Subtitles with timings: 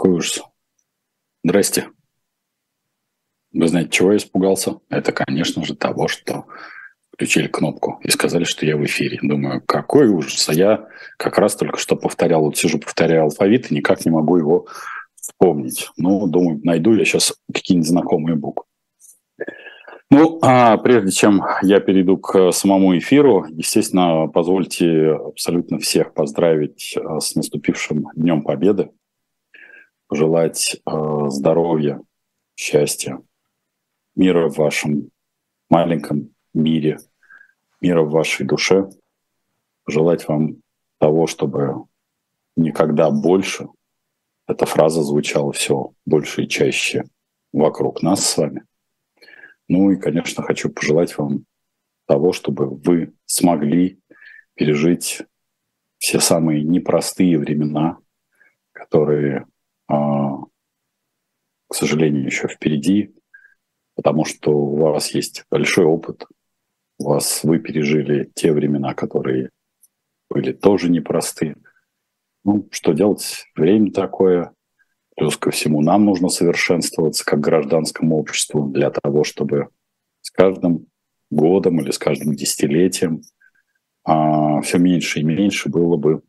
[0.00, 0.42] какой ужас.
[1.44, 1.88] Здрасте.
[3.52, 4.78] Вы знаете, чего я испугался?
[4.88, 6.46] Это, конечно же, того, что
[7.12, 9.18] включили кнопку и сказали, что я в эфире.
[9.20, 10.48] Думаю, какой ужас.
[10.48, 14.38] А я как раз только что повторял, вот сижу, повторяю алфавит и никак не могу
[14.38, 14.68] его
[15.16, 15.90] вспомнить.
[15.98, 18.64] Ну, думаю, найду я сейчас какие-нибудь знакомые буквы.
[20.10, 27.20] Ну, а прежде чем я перейду к самому эфиру, естественно, позвольте абсолютно всех поздравить э,
[27.20, 28.90] с наступившим Днем Победы,
[30.10, 30.90] пожелать э,
[31.28, 32.02] здоровья,
[32.56, 33.22] счастья,
[34.16, 35.10] мира в вашем
[35.68, 36.98] маленьком мире,
[37.80, 38.90] мира в вашей душе,
[39.84, 40.56] пожелать вам
[40.98, 41.84] того, чтобы
[42.56, 43.68] никогда больше
[44.48, 47.04] эта фраза звучала все больше и чаще
[47.52, 48.64] вокруг нас с вами.
[49.68, 51.44] Ну и, конечно, хочу пожелать вам
[52.06, 54.00] того, чтобы вы смогли
[54.54, 55.22] пережить
[55.98, 57.98] все самые непростые времена,
[58.72, 59.46] которые,
[59.90, 63.14] к сожалению, еще впереди,
[63.94, 66.26] потому что у вас есть большой опыт,
[66.98, 69.50] у вас вы пережили те времена, которые
[70.28, 71.56] были тоже непростые.
[72.44, 73.46] Ну, что делать?
[73.54, 74.54] Время такое,
[75.20, 79.68] Плюс ко всему нам нужно совершенствоваться как гражданскому обществу для того, чтобы
[80.22, 80.86] с каждым
[81.30, 83.20] годом или с каждым десятилетием
[84.02, 86.22] а, все меньше и меньше было бы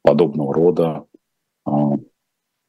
[0.00, 1.04] подобного рода
[1.66, 1.98] а,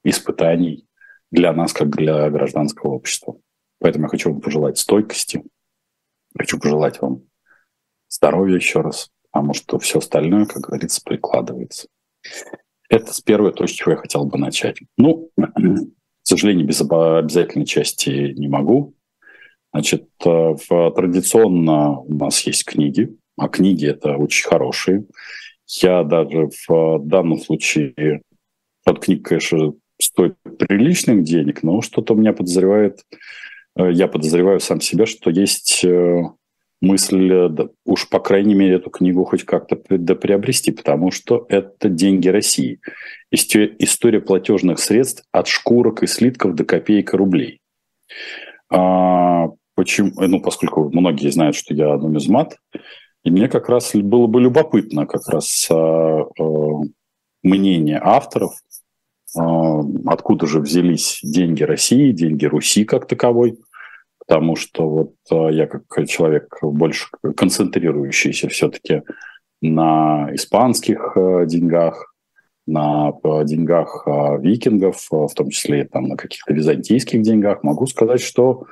[0.04, 0.88] испытаний
[1.32, 3.38] для нас, как для гражданского общества.
[3.80, 5.44] Поэтому я хочу вам пожелать стойкости,
[6.38, 7.24] хочу пожелать вам
[8.10, 11.88] здоровья еще раз, потому что все остальное, как говорится, прикладывается.
[12.90, 14.78] Это с первой точки, чего я хотел бы начать.
[14.98, 15.48] Ну, к
[16.24, 18.94] сожалению, без обязательной части не могу.
[19.74, 25.06] Значит, э, в, традиционно у нас есть книги, а книги это очень хорошие.
[25.68, 28.22] Я даже в данном случае
[28.84, 33.02] от книг, конечно, стоит приличных денег, но что-то меня подозревает,
[33.78, 36.24] э, я подозреваю сам себя, что есть э,
[36.82, 41.90] мысль, э, да, уж по крайней мере эту книгу хоть как-то приобрести, потому что это
[41.90, 42.80] деньги России.
[43.32, 47.60] История платежных средств от шкурок и слитков до копеек и рублей.
[48.70, 50.12] А, почему?
[50.18, 52.58] Ну, поскольку многие знают, что я нумизмат,
[53.24, 56.82] и мне как раз было бы любопытно как раз а, а,
[57.44, 58.54] мнение авторов,
[59.34, 63.58] откуда же взялись деньги России, деньги Руси как таковой–
[64.32, 69.02] потому что вот э, я как человек больше концентрирующийся все-таки
[69.62, 72.14] на испанских э, деньгах,
[72.66, 73.12] на
[73.44, 74.08] деньгах
[74.40, 78.68] викингов, в том числе там, на каких-то византийских деньгах, могу сказать, что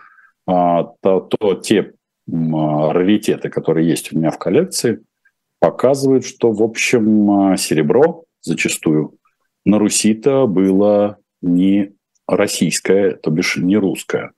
[0.45, 1.93] то, то те
[2.25, 5.01] раритеты, которые есть у меня в коллекции,
[5.59, 9.15] показывают, что, в общем, серебро зачастую
[9.65, 11.93] на Руси-то было не
[12.27, 14.31] российское, то бишь не русское,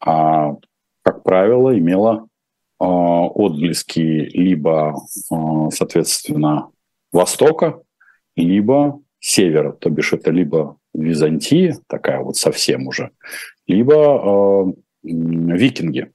[0.00, 0.56] а,
[1.02, 2.26] как правило, имела
[2.78, 4.96] а, отблески либо,
[5.30, 6.70] а, соответственно,
[7.12, 7.80] Востока,
[8.34, 13.10] либо Севера, то бишь это либо Византия, такая вот совсем уже,
[13.66, 16.12] либо викинги.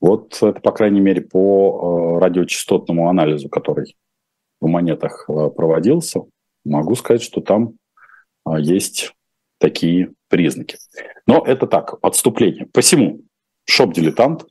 [0.00, 3.96] Вот это, по крайней мере, по радиочастотному анализу, который
[4.60, 6.22] в монетах проводился,
[6.68, 7.74] могу сказать, что там
[8.58, 9.12] есть
[9.58, 10.78] такие признаки.
[11.26, 12.66] Но это так, отступление.
[12.72, 13.20] Посему,
[13.64, 14.46] шоп-дилетант,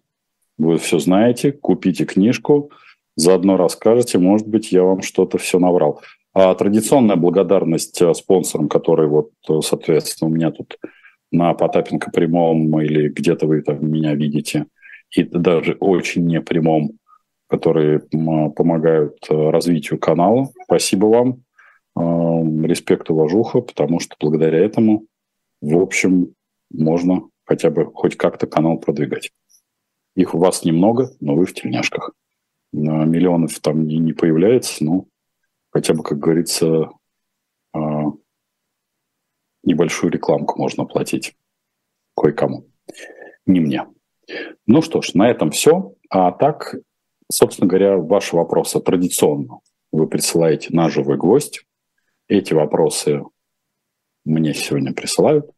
[0.58, 2.72] вы все знаете, купите книжку,
[3.16, 6.02] заодно расскажете, может быть, я вам что-то все наврал.
[6.34, 10.78] А традиционная благодарность э, спонсорам, которые вот, э, соответственно, у меня тут
[11.32, 14.66] на Потапенко прямом или где-то вы там меня видите,
[15.16, 16.92] и даже очень непрямом,
[17.50, 20.50] которые помогают развитию канала.
[20.66, 21.44] Спасибо вам.
[21.98, 25.08] Респект, уважуха, потому что благодаря этому
[25.62, 26.36] в общем,
[26.70, 29.32] можно хотя бы хоть как-то канал продвигать.
[30.16, 32.12] Их у вас немного, но вы в тельняшках.
[32.74, 35.06] Миллионов там не, не появляется, но
[35.70, 36.90] хотя бы, как говорится,
[37.74, 38.12] а,
[39.64, 41.36] небольшую рекламку можно платить
[42.16, 42.68] кое-кому.
[43.46, 43.88] Не мне.
[44.66, 45.94] Ну что ж, на этом все.
[46.10, 46.76] А так,
[47.32, 49.60] собственно говоря, ваши вопросы традиционно
[49.92, 51.64] вы присылаете на живой гвоздь.
[52.28, 53.24] Эти вопросы
[54.26, 55.50] мне сегодня присылают.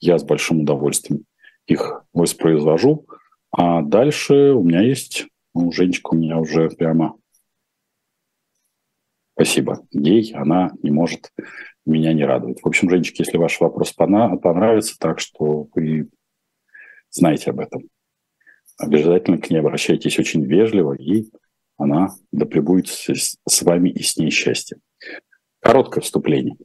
[0.00, 1.24] Я с большим удовольствием
[1.66, 3.06] их воспроизвожу.
[3.50, 7.16] А дальше у меня есть, ну, Женечка у меня уже прямо...
[9.34, 9.86] Спасибо.
[9.90, 11.32] Ей она не может
[11.84, 12.62] меня не радовать.
[12.62, 16.08] В общем, Женечка, если ваш вопрос понравится, так что вы
[17.10, 17.88] знаете об этом.
[18.78, 21.30] Обязательно к ней обращайтесь очень вежливо, и
[21.76, 24.78] она да пребудет с вами и с ней счастье.
[25.66, 26.56] Короткое вступление.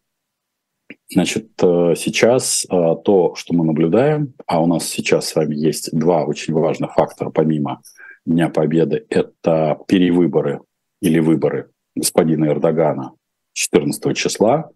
[1.09, 5.89] Значит, э, сейчас э, то, что мы наблюдаем, а у нас сейчас с вами есть
[5.91, 7.81] два очень важных фактора помимо
[8.27, 10.61] Дня Победы, это перевыборы
[11.01, 13.13] или выборы господина Эрдогана
[13.53, 14.69] 14 числа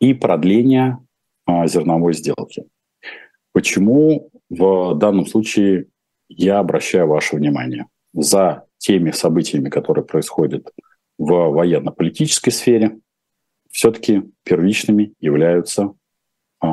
[0.00, 0.98] и продление
[1.44, 2.66] а, зерновой сделки.
[3.52, 5.86] Почему в данном случае
[6.28, 7.86] я обращаю ваше внимание?
[8.14, 10.70] За теми событиями, которые происходят
[11.18, 13.00] в военно-политической сфере,
[13.76, 15.92] все-таки первичными являются
[16.62, 16.66] э,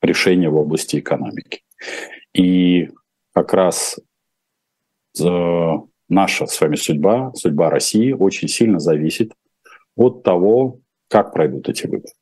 [0.00, 1.62] решения в области экономики.
[2.32, 2.88] И
[3.34, 4.00] как раз
[5.20, 5.72] э,
[6.08, 9.34] наша с вами судьба, судьба России очень сильно зависит
[9.94, 12.14] от того, как пройдут эти выборы.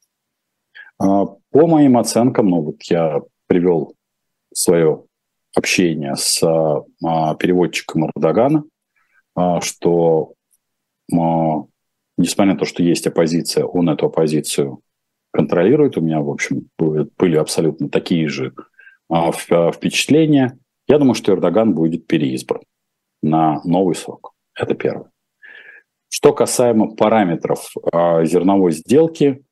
[1.01, 3.95] Э, по моим оценкам, ну вот я привел
[4.53, 5.05] свое
[5.55, 8.65] общение с э, переводчиком Эрдогана,
[9.61, 10.33] что
[12.21, 14.81] несмотря на то, что есть оппозиция, он эту оппозицию
[15.33, 15.97] контролирует.
[15.97, 18.53] У меня, в общем, были абсолютно такие же
[19.09, 20.59] а, впечатления.
[20.87, 22.63] Я думаю, что Эрдоган будет переизбран
[23.23, 24.33] на новый срок.
[24.55, 25.11] Это первое.
[26.09, 29.45] Что касаемо параметров а, зерновой сделки,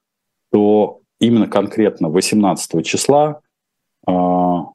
[0.50, 3.40] то именно конкретно 18 числа
[4.06, 4.66] а,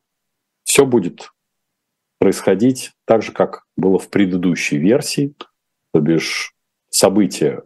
[0.64, 1.32] все будет
[2.20, 5.36] происходить так же, как было в предыдущей версии,
[5.92, 6.54] то бишь
[6.90, 7.64] события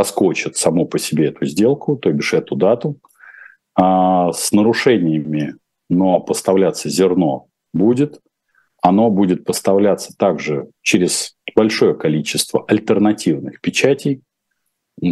[0.00, 2.96] проскочит само по себе эту сделку, то бишь эту дату,
[3.74, 5.56] а с нарушениями,
[5.90, 8.18] но поставляться зерно будет.
[8.80, 14.22] Оно будет поставляться также через большое количество альтернативных печатей.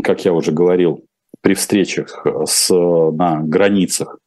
[0.02, 1.04] Как я уже говорил,
[1.42, 4.18] при встречах с, на границах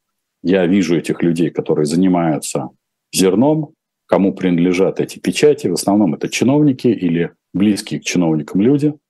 [0.43, 2.69] я вижу этих людей, которые занимаются
[3.11, 3.73] зерном,
[4.05, 5.65] кому принадлежат эти печати.
[5.65, 8.93] В основном это чиновники или близкие к чиновникам люди–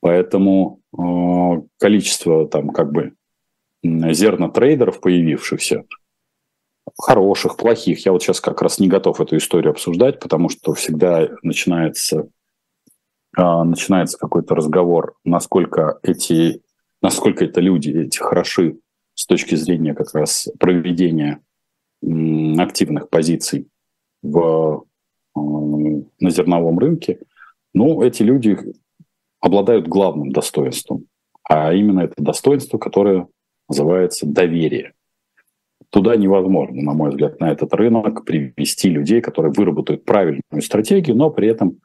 [0.00, 3.12] Поэтому э, количество там как бы
[3.82, 5.84] зернотрейдеров появившихся,
[6.98, 11.28] хороших, плохих, я вот сейчас как раз не готов эту историю обсуждать, потому что всегда
[11.42, 12.28] начинается,
[13.36, 16.62] э, начинается какой-то разговор, насколько эти,
[17.02, 18.78] насколько это люди, эти хороши
[19.14, 21.40] с точки зрения как раз проведения
[22.02, 23.68] активных позиций
[24.22, 24.84] в,
[25.36, 27.20] э, на зерновом рынке.
[27.74, 28.58] Ну, эти люди
[29.40, 31.06] обладают главным достоинством,
[31.42, 33.26] а именно это достоинство, которое
[33.68, 34.92] называется доверие.
[35.90, 41.30] Туда невозможно, на мой взгляд, на этот рынок привести людей, которые выработают правильную стратегию, но
[41.30, 41.80] при этом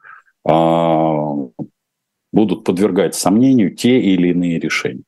[0.48, 1.64] э,
[2.32, 5.02] будут подвергать сомнению те или иные решения.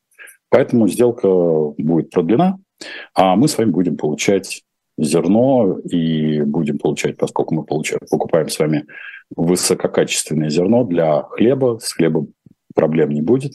[0.51, 2.59] Поэтому сделка будет продлена,
[3.15, 4.63] а мы с вами будем получать
[4.97, 8.87] зерно и будем получать, поскольку мы получаем, покупаем с вами
[9.37, 12.33] высококачественное зерно для хлеба, с хлебом
[12.79, 13.55] проблем не будет,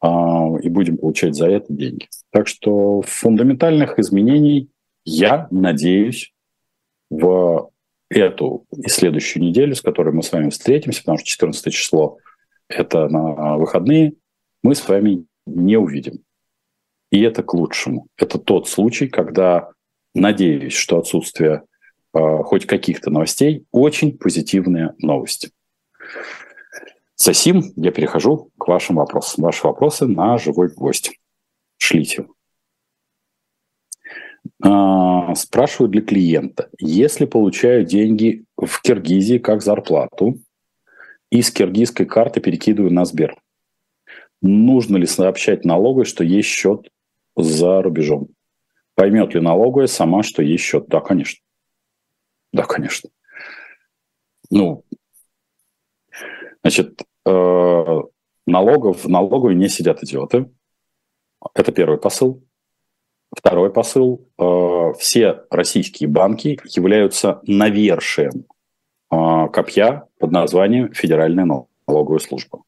[0.00, 2.08] а, и будем получать за это деньги.
[2.32, 4.70] Так что фундаментальных изменений
[5.04, 6.32] я надеюсь
[7.10, 7.70] в
[8.08, 12.18] эту и следующую неделю, с которой мы с вами встретимся, потому что 14 число–
[12.68, 14.14] это на выходные,
[14.62, 16.20] мы с вами не увидим.
[17.12, 18.06] И это к лучшему.
[18.16, 19.70] Это тот случай, когда
[20.14, 21.62] надеюсь, что отсутствие
[22.14, 25.50] э, хоть каких-то новостей– очень позитивная новость.
[27.16, 29.44] За я перехожу к вашим вопросам.
[29.44, 31.18] Ваши вопросы на живой гвоздь.
[31.78, 32.26] Шлите.
[34.62, 36.68] А, спрашиваю для клиента.
[36.78, 40.38] Если получаю деньги в Киргизии как зарплату
[41.30, 43.36] и с киргизской карты перекидываю на Сбер,
[44.42, 46.90] нужно ли сообщать налоговой, что есть счет
[47.34, 48.28] за рубежом?
[48.94, 50.86] Поймет ли налоговая сама, что есть счет?
[50.88, 51.42] Да, конечно.
[52.52, 53.10] Да, конечно.
[54.50, 54.84] Ну,
[56.66, 58.02] Значит, э,
[58.46, 60.50] налогов, в налоговой не сидят идиоты.
[61.54, 62.42] Это первый посыл.
[63.36, 64.28] Второй посыл.
[64.38, 68.46] Э, все российские банки являются навершием
[69.10, 72.62] э, копья под названием Федеральная налоговая служба.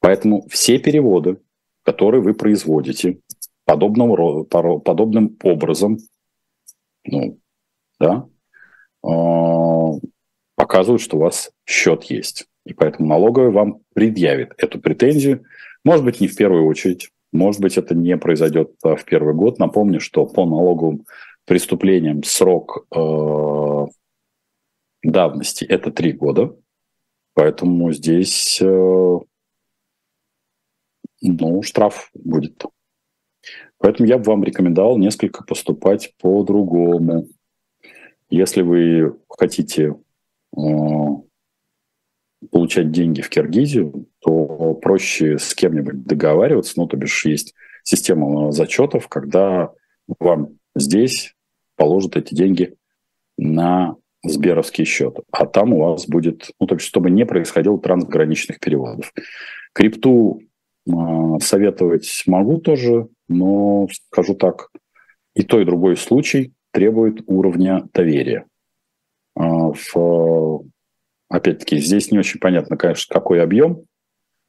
[0.00, 1.40] Поэтому все переводы,
[1.82, 3.20] которые вы производите
[3.64, 5.98] подобного, подобным образом,
[7.04, 7.38] ну,
[7.98, 8.26] да,
[10.54, 12.47] показывают, что у вас счет есть.
[12.68, 15.44] И поэтому налоговая вам предъявит эту претензию.
[15.84, 17.08] Может быть, не в первую очередь.
[17.32, 19.58] Может быть, это не произойдет а, в первый год.
[19.58, 21.06] Напомню, что по налоговым
[21.46, 23.86] преступлениям срок э,
[25.02, 26.54] давности– это три года.
[27.32, 29.18] Поэтому здесь э,
[31.22, 32.64] ну, штраф будет.
[33.78, 37.28] Поэтому я бы вам рекомендовал несколько поступать по-другому.
[38.28, 39.94] Если вы хотите
[40.54, 40.60] э,
[42.50, 49.08] получать деньги в Киргизию, то проще с кем-нибудь договариваться, ну, то бишь есть система зачетов,
[49.08, 49.70] когда
[50.18, 51.34] вам здесь
[51.76, 52.74] положат эти деньги
[53.36, 58.58] на Сберовский счет, а там у вас будет, ну, то есть, чтобы не происходило трансграничных
[58.58, 59.12] переводов.
[59.72, 60.40] Крипту
[60.86, 60.92] э,
[61.40, 64.70] советовать могу тоже, но скажу так,
[65.34, 68.46] и то, и другой случай требует уровня доверия.
[69.36, 69.42] Э,
[69.72, 70.64] в,
[71.28, 73.84] опять-таки, здесь не очень понятно, конечно, какой объем,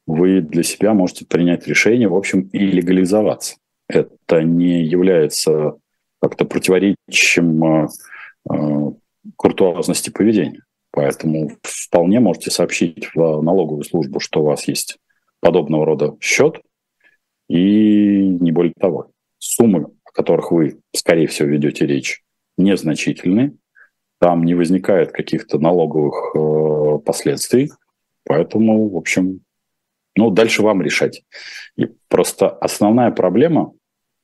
[0.06, 3.56] вы для себя можете принять решение, в общем, и легализоваться.
[3.88, 5.76] Это не является
[6.20, 7.88] как-то противоречием э,
[8.50, 8.90] э,
[9.36, 10.62] куртуазности поведения.
[10.92, 14.98] Поэтому вполне можете сообщить в налоговую службу, что у вас есть
[15.40, 16.60] подобного рода счет,
[17.48, 19.10] и не более того.
[19.38, 22.22] Суммы, о которых вы, скорее всего, ведете речь,
[22.58, 23.56] незначительны,
[24.20, 27.72] там не возникает каких-то налоговых э, последствий,
[28.24, 29.40] поэтому, в общем,
[30.14, 31.22] ну, дальше вам решать.
[31.76, 33.72] И просто основная проблема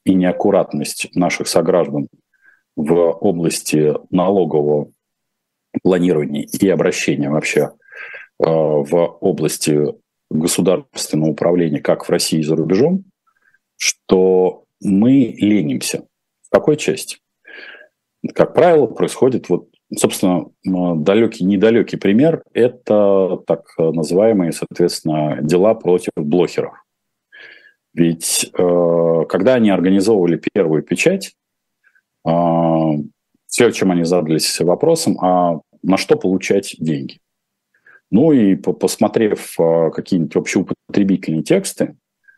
[0.04, 2.08] и неаккуратность наших сограждан
[2.76, 4.92] в области налогового
[5.82, 7.70] планирования и обращения вообще э,
[8.38, 9.94] в области
[10.30, 13.04] государственного управления как в России и за рубежом,
[13.76, 16.06] что мы ленимся.
[16.42, 17.18] В какой части?
[18.34, 26.74] Как правило, происходит вот, собственно, далекий, недалекий пример– это так называемые, соответственно, дела против блохеров.
[27.96, 31.34] Ведь э, когда они организовывали первую печать,
[32.28, 32.30] э,
[33.46, 37.20] все, чем они задались вопросом, а на что получать деньги.
[38.10, 41.96] Ну и посмотрев э, какие-нибудь общеупотребительные тексты,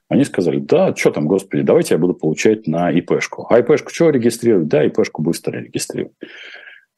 [0.09, 3.49] они сказали, да, что там, господи, давайте я буду получать на ИПшку.
[3.51, 4.69] А ИПшку что регистрировать?
[4.69, 6.15] Да, ИПшку быстро регистрировать.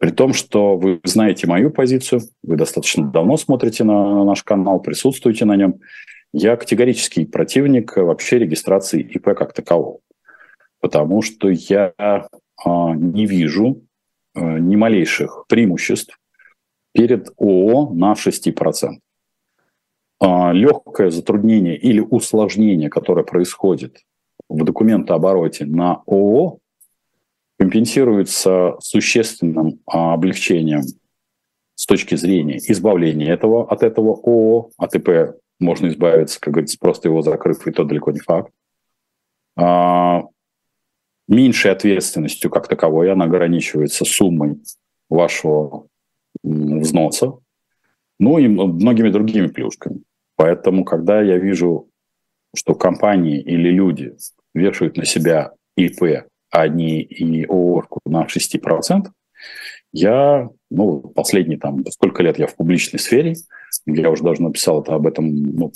[0.01, 5.45] При том, что вы знаете мою позицию, вы достаточно давно смотрите на наш канал, присутствуете
[5.45, 5.81] на нем.
[6.33, 9.99] Я категорический противник вообще регистрации ИП как такового.
[10.81, 13.83] Потому что я а, не вижу
[14.35, 16.19] а, ни малейших преимуществ
[16.95, 18.93] перед ООО на 6%.
[20.19, 23.99] А, легкое затруднение или усложнение, которое происходит
[24.49, 26.59] в документообороте на ООО,
[27.61, 30.81] компенсируется существенным а, облегчением
[31.75, 37.09] с точки зрения избавления этого, от этого ООО, от ИП можно избавиться, как говорится, просто
[37.09, 38.51] его закрыв, и то далеко не факт.
[39.59, 40.23] А,
[41.29, 44.63] меньшей ответственностью как таковой, она ограничивается суммой
[45.11, 45.87] вашего
[46.43, 47.35] взноса,
[48.19, 50.01] ну и многими другими плюшками.
[50.37, 51.91] Поэтому, когда я вижу,
[52.57, 54.17] что компании или люди
[54.55, 59.09] вешают на себя ИП, а не и ООО на 6%,
[59.93, 63.35] я, ну, последние там, сколько лет я в публичной сфере,
[63.87, 65.73] я уже даже написал это об этом ну,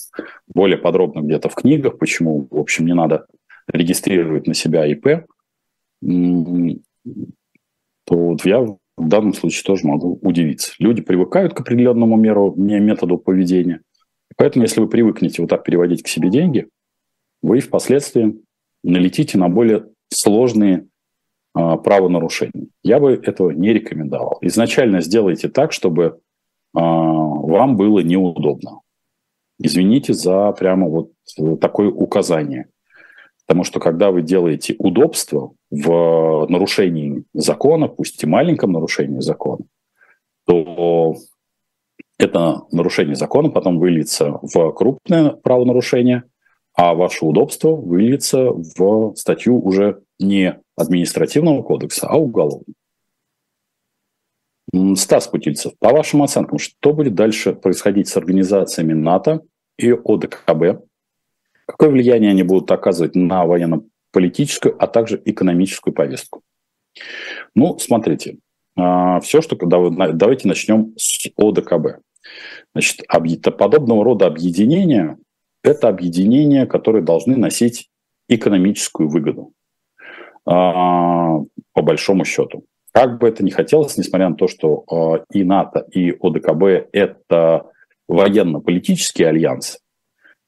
[0.47, 3.27] более подробно где-то в книгах, почему, в общем, не надо
[3.67, 5.27] регистрировать на себя ИП,
[8.05, 10.73] то вот я в данном случае тоже могу удивиться.
[10.79, 13.81] Люди привыкают к определенному меру, методу поведения.
[14.37, 16.69] Поэтому, если вы привыкнете вот так переводить к себе деньги,
[17.43, 18.41] вы впоследствии
[18.83, 20.87] налетите на более сложные
[21.55, 22.69] а, правонарушения.
[22.83, 24.39] Я бы этого не рекомендовал.
[24.41, 26.21] Изначально сделайте так, чтобы
[26.75, 28.81] а, вам было неудобно.
[29.59, 31.13] Извините за прямо вот
[31.61, 32.67] такое указание.
[33.47, 39.65] Потому что когда вы делаете удобство в нарушении закона, пусть и маленьком нарушении закона,
[40.47, 41.15] то
[42.19, 46.25] это нарушение закона потом выльется в крупное правонарушение,
[46.75, 52.65] а ваше удобство выльется в статью уже не административного кодекса, а уголовного.
[54.97, 59.43] Стас Путильцев, по вашим оценкам, что будет дальше происходить с организациями НАТО
[59.79, 60.85] и ОДКБ?
[61.67, 66.43] Какое влияние они будут оказывать на военно-политическую, а также экономическую повестку?
[67.55, 68.39] Ну, смотрите,
[68.77, 72.01] а, все, что давайте начнем с ОДКБ.
[72.73, 73.03] Значит,
[73.57, 75.19] подобного рода объединения–
[75.65, 77.89] это объединения, которые должны носить
[78.29, 79.53] экономическую выгоду,
[80.47, 81.39] а,
[81.73, 82.65] по большому счету.
[82.93, 87.71] Как бы это ни хотелось, несмотря на то, что а, и НАТО, и ОДКБ– это
[88.07, 89.79] военно-политический альянс,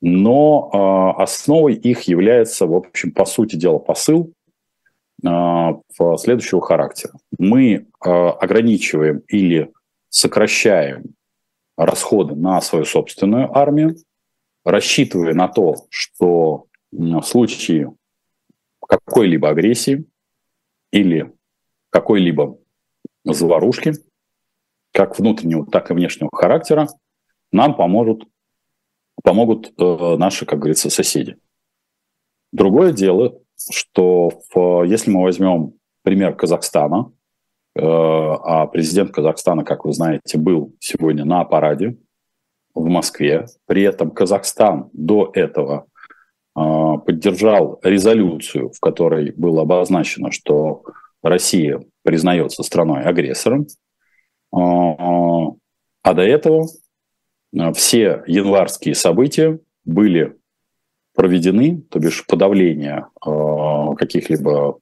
[0.02, 4.32] но основой их является, в общем, по сути дела, посыл
[5.18, 7.14] следующего характера.
[7.38, 9.72] Мы ограничиваем или
[10.10, 11.14] сокращаем
[11.78, 13.96] расходы на свою собственную армию,
[14.66, 17.94] рассчитывая на то, что в случае
[18.86, 20.04] какой-либо агрессии
[20.90, 21.32] или
[21.90, 22.58] какой-либо
[23.24, 23.92] заварушки,
[24.92, 26.88] как внутреннего, так и внешнего характера,
[27.52, 28.24] нам поможет,
[29.22, 31.36] помогут э, наши, как говорится, соседи.
[32.52, 33.38] Другое дело,
[33.70, 37.12] что в, если мы возьмем пример Казахстана,
[37.76, 41.98] э, а президент Казахстана, как вы знаете, был сегодня на параде
[42.76, 45.86] в Москве, при этом Казахстан до этого
[46.54, 50.84] э, поддержал резолюцию, в которой было обозначено, что
[51.22, 53.66] Россия признается страной-агрессором, э,
[54.52, 56.68] а до этого
[57.74, 60.36] все январские события были
[61.14, 64.78] проведены, то бишь подавление каких-либо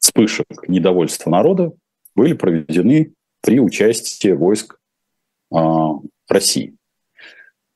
[0.00, 1.72] вспышек недовольства народа,
[2.16, 4.80] были проведены при участии войск
[6.28, 6.77] России.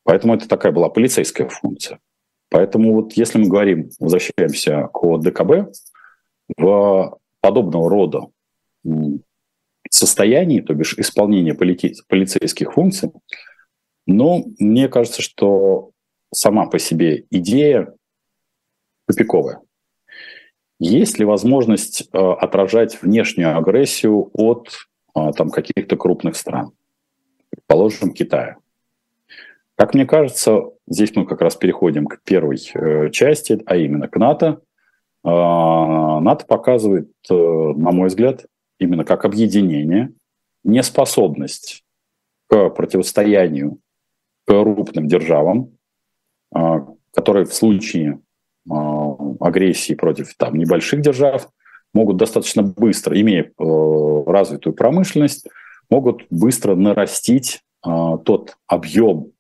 [0.05, 2.01] Поэтому это такая была полицейская функция.
[2.51, 5.73] Поэтому вот если мы говорим, возвращаемся к ДКБ,
[6.57, 8.27] в подобного рода
[9.91, 13.11] состоянии, то бишь исполнения полити- полицейских функций,
[14.07, 15.91] но мне кажется, что
[16.33, 17.95] сама по себе идея
[19.07, 19.61] тупиковая.
[20.79, 24.69] Есть ли возможность э, отражать внешнюю агрессию от
[25.15, 26.73] э, там, каких-то крупных стран,
[27.51, 28.57] предположим, Китая?
[29.83, 34.17] Как мне кажется, здесь мы как раз переходим к первой э, части, а именно к
[34.17, 34.61] НАТО.
[35.25, 38.47] Э, НАТО показывает, э, на мой взгляд,
[38.79, 40.13] именно как объединение,
[40.63, 41.83] неспособность
[42.49, 43.81] к противостоянию
[44.47, 45.77] крупным державам,
[46.55, 48.21] а, которые в случае
[48.71, 51.49] а, агрессии против там, небольших держав
[51.93, 55.49] могут достаточно быстро, имея э, развитую промышленность,
[55.91, 59.32] могут быстро нарастить а, тот объем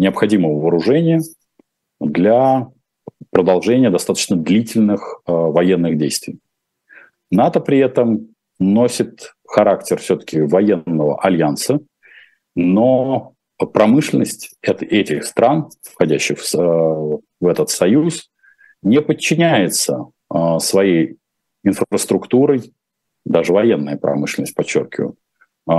[0.00, 1.20] необходимого вооружения
[2.00, 2.68] для
[3.30, 6.38] продолжения достаточно длительных военных действий.
[7.30, 11.80] НАТО при этом носит характер все-таки военного альянса,
[12.54, 13.34] но
[13.72, 18.30] промышленность этих стран, входящих в, э, в этот союз,
[18.82, 21.16] не подчиняется э, своей
[21.62, 22.72] инфраструктурой,
[23.26, 25.16] даже военная промышленность, подчеркиваю,
[25.68, 25.72] э,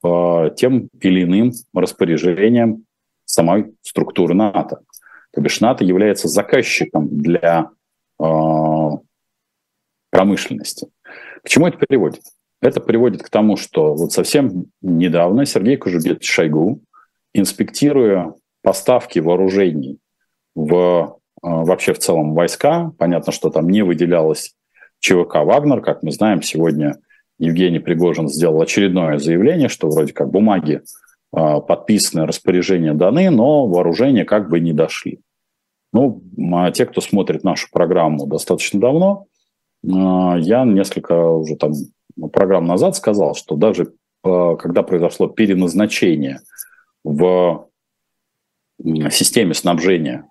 [0.00, 2.85] по тем или иным распоряжениям
[3.36, 4.80] самой структуры НАТО.
[5.32, 7.70] То бишь НАТО является заказчиком для
[10.10, 10.88] промышленности.
[11.44, 12.22] К чему это приводит?
[12.62, 16.80] Это приводит к тому, что вот совсем недавно Сергей Кожугетович Шойгу
[17.34, 19.98] инспектируя поставки вооружений
[20.54, 24.54] в а, вообще в целом войска, понятно, что там не выделялось
[25.00, 26.96] ЧВК «Вагнер», как мы знаем, сегодня
[27.38, 30.80] Евгений Пригожин сделал очередное заявление, что вроде как бумаги
[31.60, 35.20] подписаны, распоряжения даны, но вооружения как бы не дошли.
[35.92, 36.22] Ну,
[36.52, 39.26] а те, кто смотрит нашу программу достаточно давно,
[39.82, 41.72] я несколько уже там
[42.32, 46.40] программ назад сказал, что даже когда произошло переназначение–
[47.06, 47.68] в
[49.10, 50.28] системе снабжения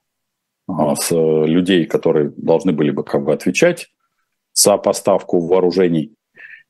[0.67, 3.87] а, с людей, которые должны были бы как бы отвечать
[4.53, 6.13] за поставку вооружений,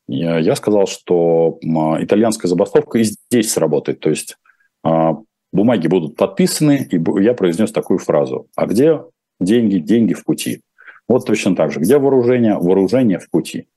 [0.08, 4.00] я сказал, что итальянская забастовка и здесь сработает.
[4.00, 4.36] То есть
[4.84, 5.16] а,
[5.52, 8.48] бумаги будут подписаны, и я произнес такую фразу.
[8.54, 9.00] А где
[9.40, 9.78] деньги?
[9.78, 10.62] Деньги в пути.
[11.08, 11.80] Вот точно так же.
[11.80, 12.54] Где вооружение?
[12.54, 13.68] Вооружение в пути.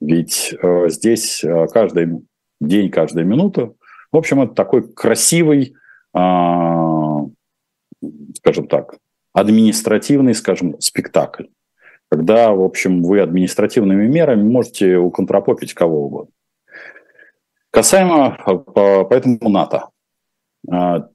[0.00, 2.26] Ведь э, здесь э, каждый
[2.60, 3.72] день, каждая минута
[4.14, 5.74] в общем, это такой красивый,
[6.12, 7.22] а,
[8.36, 8.98] скажем так,
[9.32, 11.46] административный, скажем, спектакль.
[12.14, 16.32] Когда, в общем, вы административными мерами можете уконтропопить кого угодно.
[17.70, 18.38] Касаемо
[19.08, 19.88] поэтому НАТО.
[20.70, 21.08] А,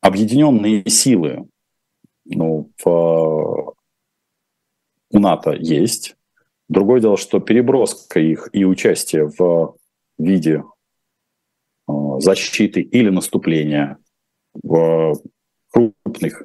[0.00, 1.46] объединенные силы
[2.26, 3.74] ну, в,
[5.10, 6.16] у НАТО есть.
[6.68, 9.76] Другое дело, что переброска их и участие в
[10.18, 10.62] виде
[11.88, 13.98] Э, защиты или наступления
[14.54, 15.14] в
[15.70, 16.44] крупных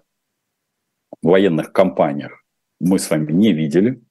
[1.22, 2.41] военных кампаниях
[2.82, 4.02] мы с вами не видели.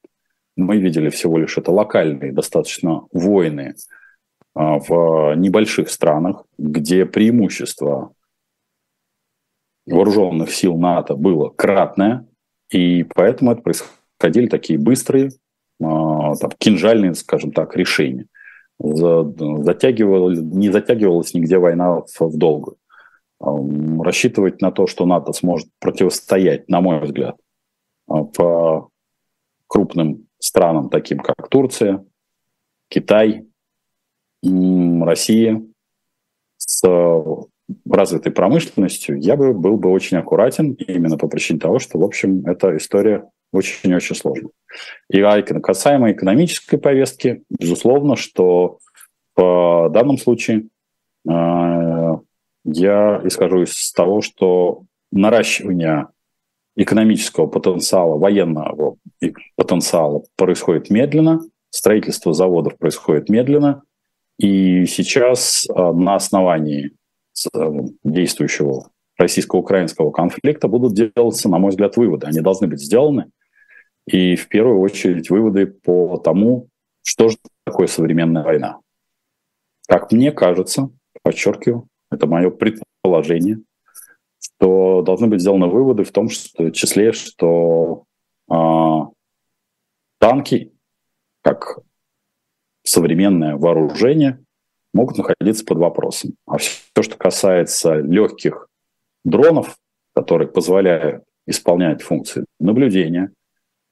[0.56, 3.74] Мы видели всего лишь это локальные достаточно войны э,
[4.54, 8.12] в небольших странах, где преимущество
[9.86, 12.26] вооруженных сил НАТО было кратное,
[12.70, 15.30] и поэтому это происходили такие быстрые, э,
[15.80, 18.26] там, кинжальные, скажем так, решения–
[18.80, 22.76] затягивалась, не затягивалась нигде война в, долгую.
[23.40, 27.49] Рассчитывать на то, что НАТО сможет противостоять, на мой взгляд, а,
[28.10, 28.88] по
[29.66, 32.04] крупным странам, таким как Турция,
[32.88, 33.46] Китай,
[34.42, 35.62] Россия,
[36.56, 36.82] с
[37.88, 42.44] развитой промышленностью, я бы был бы очень аккуратен именно по причине того, что, в общем,
[42.46, 44.50] эта история очень-очень сложно.
[45.08, 45.20] И
[45.62, 48.78] касаемо экономической повестки, безусловно, что
[49.36, 50.66] в данном случае
[51.28, 52.14] э,
[52.64, 56.08] я исхожу из того, что наращивание
[56.82, 58.96] экономического потенциала военного
[59.56, 61.40] потенциала происходит медленно,
[61.70, 63.82] строительство заводов происходит медленно,
[64.38, 66.92] и сейчас на основании
[68.02, 72.26] действующего российско-украинского конфликта будут делаться, на мой взгляд, выводы.
[72.26, 73.30] Они должны быть сделаны.
[74.06, 76.68] И в первую очередь выводы по тому,
[77.02, 78.78] что же такое современная война.
[79.86, 80.90] Как мне кажется,
[81.22, 83.60] подчеркиваю, это мое предположение,
[84.60, 88.04] что должны быть сделаны выводы в том что, числе, что
[88.50, 88.54] э,
[90.18, 90.72] танки,
[91.42, 91.78] как
[92.84, 94.44] современное вооружение,
[94.92, 96.34] могут находиться под вопросом.
[96.46, 98.68] А все, что касается легких
[99.24, 99.78] дронов,
[100.14, 103.32] которые позволяют исполнять функции наблюдения,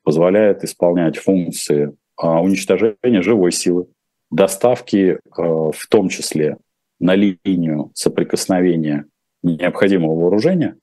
[0.02, 3.86] позволяют исполнять функции а, уничтожения живой силы,
[4.30, 6.58] доставки а, в том числе
[6.98, 9.06] на линию соприкосновения
[9.42, 10.76] необходимого вооружения,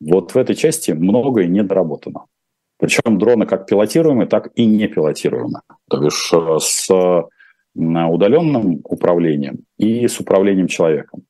[0.00, 2.26] вот в этой части многое недоработано.
[2.78, 5.62] Причем дроны как пилотируемые, так и не пилотируемые.
[5.88, 6.88] То бишь э, с
[7.74, 11.24] удаленным управлением и с управлением человеком.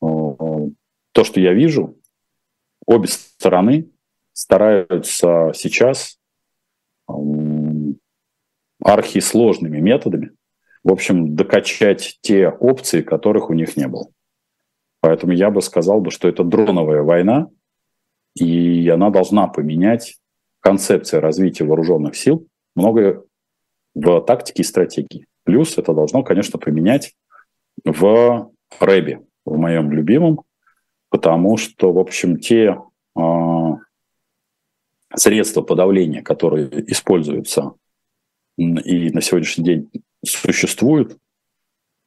[0.00, 1.96] То, что я вижу,
[2.86, 3.90] обе стороны
[4.32, 6.18] стараются сейчас
[8.82, 10.30] архисложными методами,
[10.84, 14.06] в общем, докачать те опции, которых у них не было.
[15.00, 17.48] Поэтому я бы сказал, бы, что это дроновая война,
[18.34, 20.18] и она должна поменять
[20.60, 23.22] концепции развития вооруженных сил многое
[23.94, 25.26] в тактике и стратегии.
[25.44, 27.14] Плюс это должно, конечно, поменять
[27.84, 30.42] в рэбе, в моем любимом,
[31.08, 32.78] потому что, в общем, те
[33.16, 33.20] э,
[35.14, 37.72] средства подавления, которые используются
[38.56, 39.90] и на сегодняшний день
[40.24, 41.16] существуют,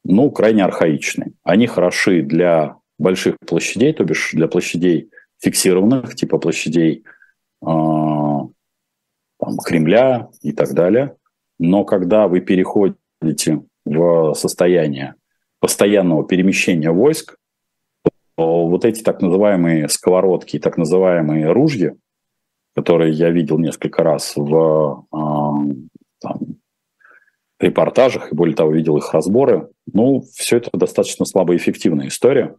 [0.04, 1.34] ну, крайне архаичны.
[1.42, 7.04] Они хороши для больших площадей, то бишь для площадей фиксированных, типа площадей
[7.62, 8.50] э, там,
[9.64, 11.16] Кремля и так далее.
[11.58, 15.14] Но когда вы переходите в состояние
[15.60, 17.36] постоянного перемещения войск,
[18.36, 21.94] то вот эти так называемые сковородки, так называемые ружья,
[22.74, 25.74] которые я видел несколько раз в э,
[26.20, 26.38] там,
[27.60, 29.68] репортажах, и более того, видел их разборы.
[29.92, 32.56] Ну, все это достаточно слабоэффективная история,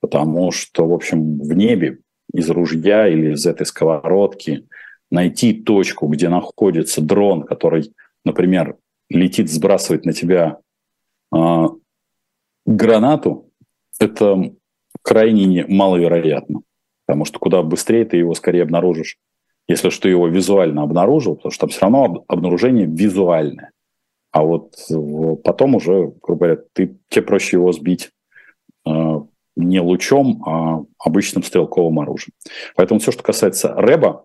[0.00, 1.98] потому что, в общем, в небе
[2.32, 4.66] из ружья или из этой сковородки
[5.10, 7.92] найти точку, где находится дрон, который,
[8.24, 8.76] например,
[9.08, 10.58] летит, сбрасывает на тебя
[11.34, 11.64] э,
[12.66, 13.50] гранату,
[13.98, 14.52] это
[15.02, 16.60] крайне маловероятно.
[17.06, 19.16] Потому что куда быстрее ты его скорее обнаружишь,
[19.66, 23.70] если что его визуально обнаружил, потому что там все равно обнаружение визуальное.
[24.30, 24.74] А вот
[25.42, 28.10] потом уже, грубо говоря, ты, тебе проще его сбить
[28.86, 29.20] э,
[29.58, 32.32] не лучом, а обычным стрелковым оружием.
[32.76, 34.24] Поэтому все, что касается рэба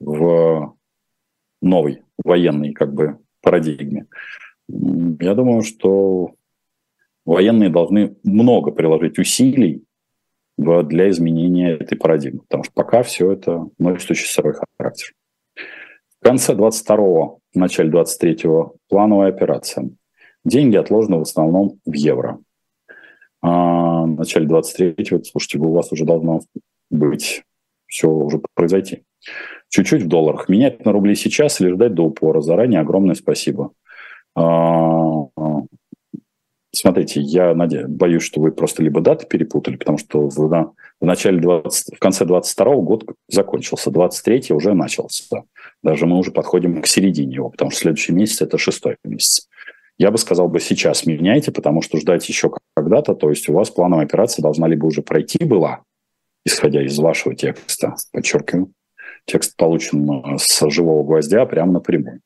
[0.00, 0.74] в
[1.62, 4.06] новой военной как бы парадигме,
[4.68, 6.34] я думаю, что
[7.24, 9.84] военные должны много приложить усилий
[10.56, 15.12] для изменения этой парадигмы, потому что пока все это носит сырой характер.
[16.20, 19.90] В конце 22-го, в начале 23-го плановая операция.
[20.44, 22.38] Деньги отложены в основном в евро.
[23.42, 26.40] А в начале 23-го, слушайте, у вас уже должно
[26.90, 27.42] быть
[27.86, 29.04] все уже произойти.
[29.68, 30.48] Чуть-чуть в долларах.
[30.48, 32.40] Менять на рубли сейчас или ждать до упора.
[32.40, 33.72] Заранее огромное спасибо.
[34.34, 35.26] А,
[36.76, 37.86] Смотрите, я наде...
[37.86, 40.72] боюсь, что вы просто либо даты перепутали, потому что в, на...
[41.00, 41.96] в начале 20...
[41.96, 45.44] в конце 22 год закончился, 23 уже начался.
[45.82, 49.48] Даже мы уже подходим к середине его, потому что следующий месяц это шестой месяц.
[49.98, 53.70] Я бы сказал бы сейчас меняйте, потому что ждать еще когда-то, то есть у вас
[53.70, 55.82] плановая операция должна либо уже пройти была,
[56.44, 58.72] исходя из вашего текста, подчеркиваю,
[59.24, 62.20] текст получен с живого гвоздя прямо напрямую.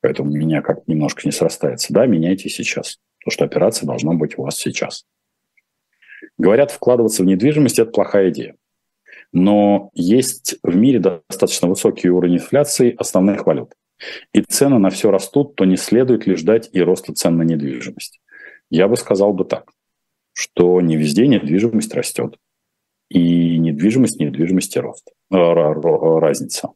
[0.00, 1.92] Поэтому меня как немножко не срастается.
[1.92, 2.98] Да, меняйте сейчас.
[3.24, 5.04] То, что операция должна быть у вас сейчас.
[6.36, 8.54] Говорят, вкладываться в недвижимость– это плохая идея.
[9.32, 13.74] Но есть в мире достаточно высокий уровень инфляции основных валют.
[14.32, 18.20] И цены на все растут, то не следует ли ждать и роста цен на недвижимость.
[18.70, 19.70] Я бы сказал бы так,
[20.32, 22.36] что не везде недвижимость растет.
[23.08, 26.70] И недвижимость, недвижимости рост, э, разница.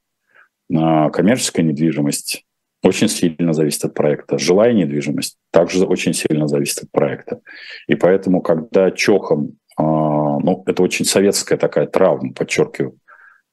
[0.69, 2.47] Коммерческая недвижимость
[2.83, 4.39] очень сильно зависит от проекта.
[4.39, 7.41] Жилая недвижимость также очень сильно зависит от проекта.
[7.87, 12.97] И поэтому, когда чохом, э, ну, это очень советская такая травма, подчеркиваю,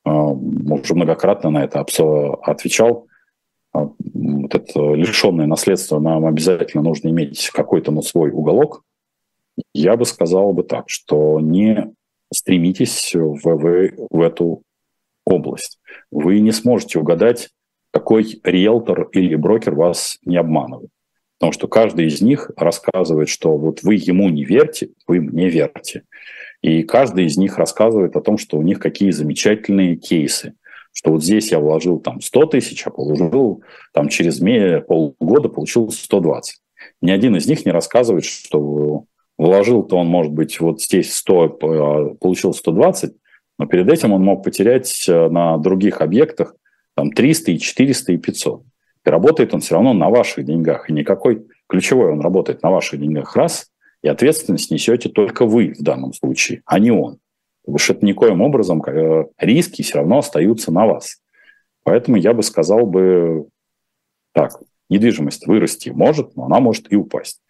[0.06, 3.09] э, уже многократно на это отвечал,
[3.74, 8.84] вот это лишенное наследство нам обязательно нужно иметь какой-то ну, свой уголок.
[9.74, 11.94] Я бы сказал бы так, что не
[12.34, 14.64] стремитесь в, в, в эту
[15.26, 15.80] область.
[16.12, 17.50] Вы не сможете угадать,
[17.92, 20.90] какой риэлтор или брокер вас не обманывает.
[21.40, 26.04] Потому что каждый из них рассказывает, что вот вы ему не верьте, вы мне верьте.
[26.62, 30.56] И каждый из них рассказывает о том, что у них какие замечательные кейсы.
[31.00, 34.40] Что вот здесь я вложил там 100 тысяч, а положил там через
[34.86, 36.58] полгода получил 120.
[37.02, 39.06] Ни один из них не рассказывает, что
[39.38, 43.14] вложил-то он, может быть, вот здесь 100, а получил 120,
[43.60, 46.54] но перед этим он мог потерять э, на других объектах
[46.98, 48.62] там 300 и 400 и 500.
[49.06, 50.90] И работает он все равно на ваших деньгах.
[50.90, 53.72] И никакой ключевой он работает на ваших деньгах раз,
[54.04, 57.20] и ответственность несете только вы в данном случае, а не он.
[57.70, 61.22] Потому что это никоим образом э, риски все равно остаются на вас.
[61.84, 63.48] Поэтому я бы сказал бы
[64.34, 67.42] так, недвижимость вырасти может, но она может и упасть.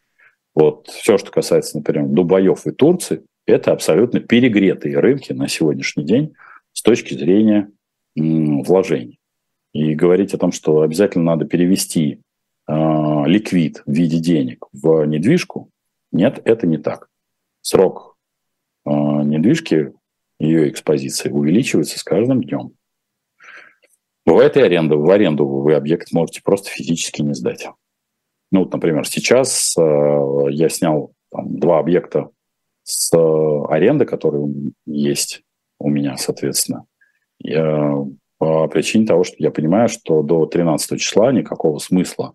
[0.53, 6.33] Вот все, что касается, например, Дубаев и Турции, это абсолютно перегретые рынки на сегодняшний день
[6.73, 7.71] с точки зрения
[8.15, 9.19] вложений.
[9.71, 12.19] И говорить о том, что обязательно надо перевести
[12.67, 12.73] э,
[13.25, 15.69] ликвид в виде денег в недвижку,
[16.11, 17.07] нет, это не так.
[17.61, 18.17] Срок
[18.85, 19.93] э, недвижки,
[20.39, 22.71] ее экспозиции увеличивается с каждым днем.
[24.25, 24.95] Бывает и аренда.
[24.95, 27.67] В аренду вы объект можете просто физически не сдать.
[28.51, 29.81] Ну, вот, например, сейчас э,
[30.49, 32.29] я снял там, два объекта
[32.83, 35.41] с э, аренды, которые есть
[35.79, 36.85] у меня, соответственно.
[37.39, 37.95] Я,
[38.37, 42.33] по причине того, что я понимаю, что до 13 числа никакого смысла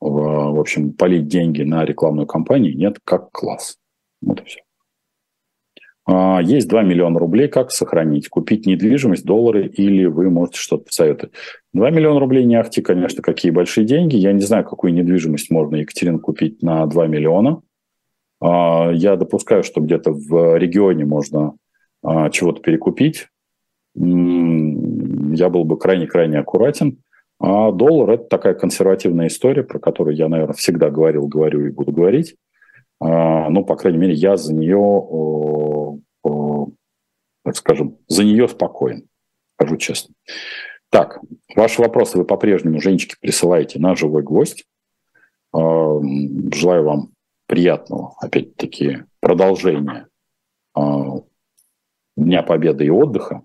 [0.00, 3.76] в, в общем, полить деньги на рекламную кампанию нет как класс.
[4.22, 4.60] Вот и все.
[6.12, 7.46] А, есть 2 миллиона рублей.
[7.48, 8.28] Как сохранить?
[8.28, 11.32] Купить недвижимость, доллары или вы можете что-то посоветовать?
[11.72, 14.16] 2 миллиона рублей не ахти, конечно, какие большие деньги.
[14.16, 17.62] Я не знаю, какую недвижимость можно, Екатерина, купить на 2 миллиона.
[18.40, 21.54] А, я допускаю, что где-то в регионе можно
[22.02, 23.28] а, чего-то перекупить.
[23.94, 26.98] Я был бы крайне-крайне аккуратен.
[27.38, 31.92] А доллар– это такая консервативная история, про которую я, наверное, всегда говорил, говорю и буду
[31.92, 32.34] говорить.
[33.00, 35.98] А, ну, по крайней мере, я за нее,
[37.44, 39.08] так скажем, за нее спокоен,
[39.56, 40.14] скажу честно.
[40.90, 41.20] Так,
[41.56, 44.64] ваши вопросы вы по-прежнему, Женечки, присылаете на живой гвоздь.
[45.52, 46.00] А,
[46.52, 47.12] желаю вам
[47.46, 50.06] приятного, опять-таки, продолжения
[52.16, 53.42] Дня Победы и отдыха.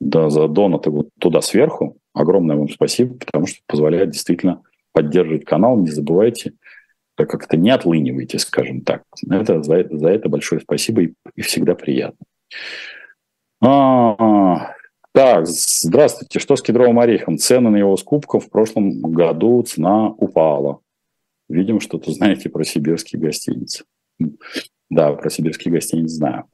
[0.00, 1.96] Да, за донаты вот туда сверху.
[2.12, 5.78] Огромное вам спасибо, потому что позволяет действительно поддерживать канал.
[5.78, 6.54] Не забывайте,
[7.16, 9.02] как-то не отлынивайте, скажем так.
[9.28, 12.24] Это, за, за это большое спасибо и, и всегда приятно.
[13.60, 14.74] А,
[15.12, 16.38] так, здравствуйте.
[16.38, 17.38] Что с кедровым орехом?
[17.38, 20.80] Цены на его скупку в прошлом году цена упала.
[21.48, 23.84] Видимо, что-то знаете про сибирские гостиницы.
[24.90, 26.44] Да, про сибирские гостиницы знаю.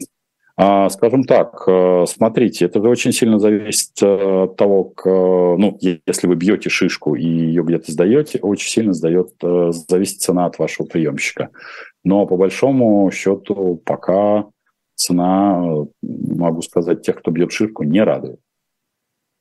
[0.60, 6.34] А, скажем так, э, смотрите, это очень сильно зависит э, от того, ну, если вы
[6.34, 11.50] бьете шишку и ее где-то сдаете, очень сильно сдает, э, зависит цена от вашего приемщика.
[12.02, 14.46] Но по большому счету пока
[14.96, 18.40] цена, могу сказать, тех, кто бьет шишку, не радует.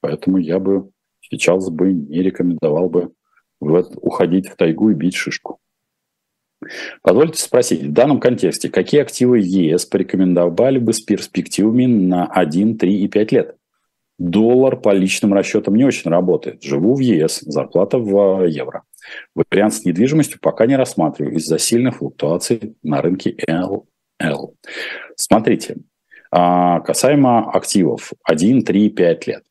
[0.02, 3.12] Поэтому я бы сейчас бы не рекомендовал бы
[3.60, 5.58] уходить в тайгу и бить шишку.
[7.02, 13.02] Позвольте спросить, в данном контексте, какие активы ЕС порекомендовали бы с перспективами на 1, 3
[13.04, 13.56] и 5 лет?
[14.18, 16.64] Доллар по личным расчетам не очень работает.
[16.64, 18.84] Живу в ЕС, зарплата в евро.
[19.36, 24.56] Вариант с недвижимостью пока не рассматриваю из-за сильных флуктуаций на рынке ЛЛ.
[25.16, 25.78] Смотрите,
[26.32, 29.44] а, касаемо активов 1, 3, 5 лет.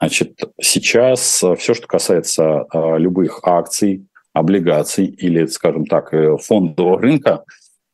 [0.00, 7.44] Значит, сейчас все, что касается а, любых акций, облигаций или, скажем так, э, фондового рынка,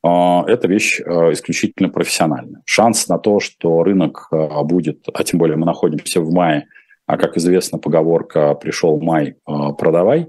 [0.06, 2.60] а, это вещь а, исключительно профессиональная.
[2.66, 6.66] Шанс на то, что рынок а, будет, а тем более мы находимся в мае,
[7.06, 10.28] а как известно, поговорка «пришел май, продавай»,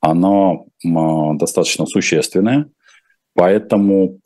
[0.00, 2.66] оно достаточно существенное,
[3.34, 4.18] поэтому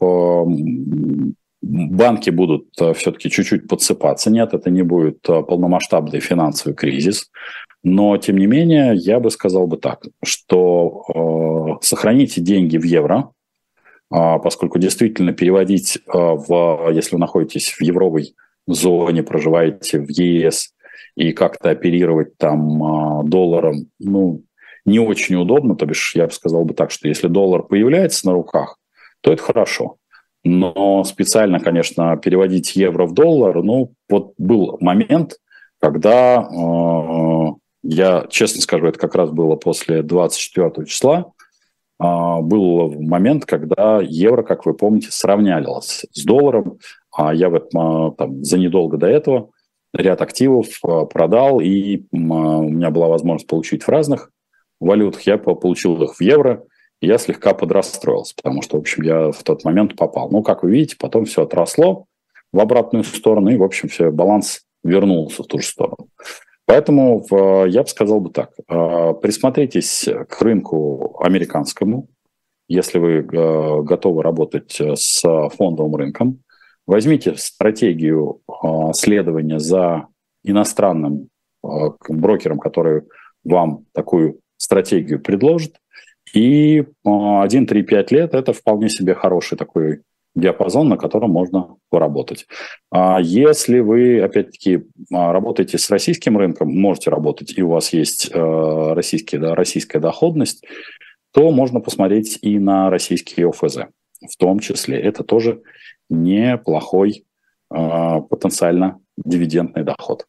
[1.61, 4.30] банки будут все-таки чуть-чуть подсыпаться.
[4.30, 7.30] Нет, это не будет полномасштабный финансовый кризис.
[7.84, 13.32] Но, тем не менее, я бы сказал бы так, что э, сохраните деньги в евро,
[14.10, 18.34] э, поскольку действительно переводить, э, в, если вы находитесь в евровой
[18.66, 20.72] зоне, проживаете в ЕС,
[21.16, 24.44] и как-то оперировать там э, долларом, ну,
[24.84, 28.32] не очень удобно, то бишь я бы сказал бы так, что если доллар появляется на
[28.32, 28.78] руках,
[29.20, 29.96] то это хорошо.
[30.44, 35.36] Но специально, конечно, переводить евро в доллар, ну, вот был момент,
[35.80, 41.32] когда э, я честно скажу, это как раз было после 24 числа.
[41.98, 46.78] А, был момент, когда евро, как вы помните, сравнялось с долларом.
[47.14, 49.50] А я в этом, а, там, за недолго до этого
[49.94, 50.68] ряд активов
[51.10, 54.30] продал, и у меня была возможность получить в разных
[54.80, 55.22] валютах.
[55.22, 56.64] Я получил их в евро,
[57.00, 60.30] и я слегка подрастроился, потому что, в общем, я в тот момент попал.
[60.30, 62.06] Ну, как вы видите, потом все отросло
[62.52, 66.08] в обратную сторону, и, в общем, все, баланс вернулся в ту же сторону.
[66.72, 67.22] Поэтому
[67.68, 68.54] я бы сказал бы так.
[69.20, 72.08] Присмотритесь к рынку американскому,
[72.66, 76.42] если вы э, готовы работать с фондовым рынком.
[76.87, 78.40] Возьмите стратегию
[78.94, 80.06] следования за
[80.44, 81.28] иностранным
[82.08, 83.02] брокером, который
[83.44, 85.76] вам такую стратегию предложит.
[86.32, 90.00] И 1, 3, 5 лет– это вполне себе хороший такой
[90.34, 92.46] диапазон, на котором можно поработать.
[92.90, 98.30] А если вы, опять-таки, а, работаете с российским рынком, можете работать, и у вас есть
[98.32, 100.64] э, российский, да, российская доходность,
[101.32, 103.78] то можно посмотреть и на российские ОФЗ.
[104.28, 105.62] В том числе это тоже
[106.08, 107.24] неплохой
[107.70, 110.26] э, потенциально дивидендный доход.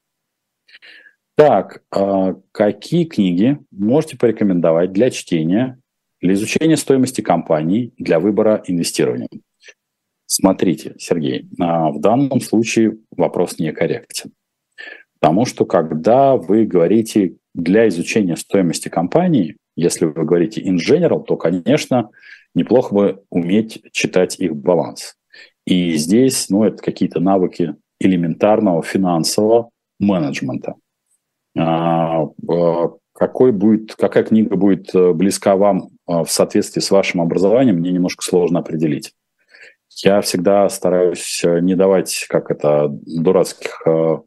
[1.36, 5.80] Так, э, какие книги можете порекомендовать для чтения,
[6.22, 9.30] для изучения стоимости компаний, для выбора инвестирования?
[10.36, 14.32] Смотрите, Сергей, а, в данном случае вопрос некорректен.
[15.20, 21.38] Потому что когда вы говорите для изучения стоимости компании, если вы говорите in general, то,
[21.38, 22.10] конечно,
[22.56, 25.18] неплохо бы уметь читать их баланс.
[25.68, 29.70] И здесь, ну, это какие-то навыки элементарного финансового
[30.00, 30.74] менеджмента.
[31.56, 37.76] А, а, какой будет, какая книга будет э, близка вам в соответствии с вашим образованием,
[37.76, 39.14] мне немножко сложно определить.
[39.98, 44.18] Я всегда стараюсь э, не давать, как это, дурацких э,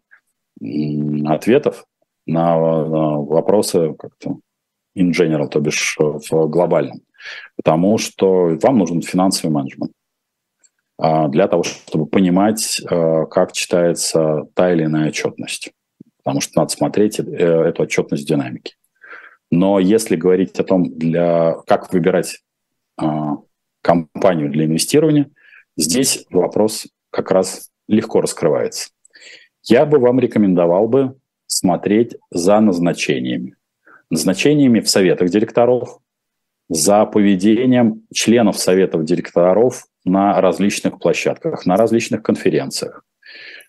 [1.26, 1.84] ответов
[2.26, 4.38] на, на вопросы как-то
[4.96, 7.00] in general, то бишь э, в глобальном.
[7.56, 9.92] Потому что вам нужен финансовый менеджмент
[10.98, 15.72] а, для того, чтобы понимать, как читается та или иная отчетность.
[16.22, 18.74] Потому что надо смотреть эту отчетность в динамике.
[19.50, 22.42] Но если говорить о том, для, как выбирать
[22.96, 23.38] а,
[23.82, 25.28] компанию для инвестирования–
[25.76, 28.90] Здесь вопрос как раз легко раскрывается.
[29.62, 33.56] Я бы вам рекомендовал бы смотреть за назначениями.
[34.10, 35.98] Назначениями в советах директоров,
[36.68, 43.04] за поведением членов советов директоров на различных площадках, на различных конференциях.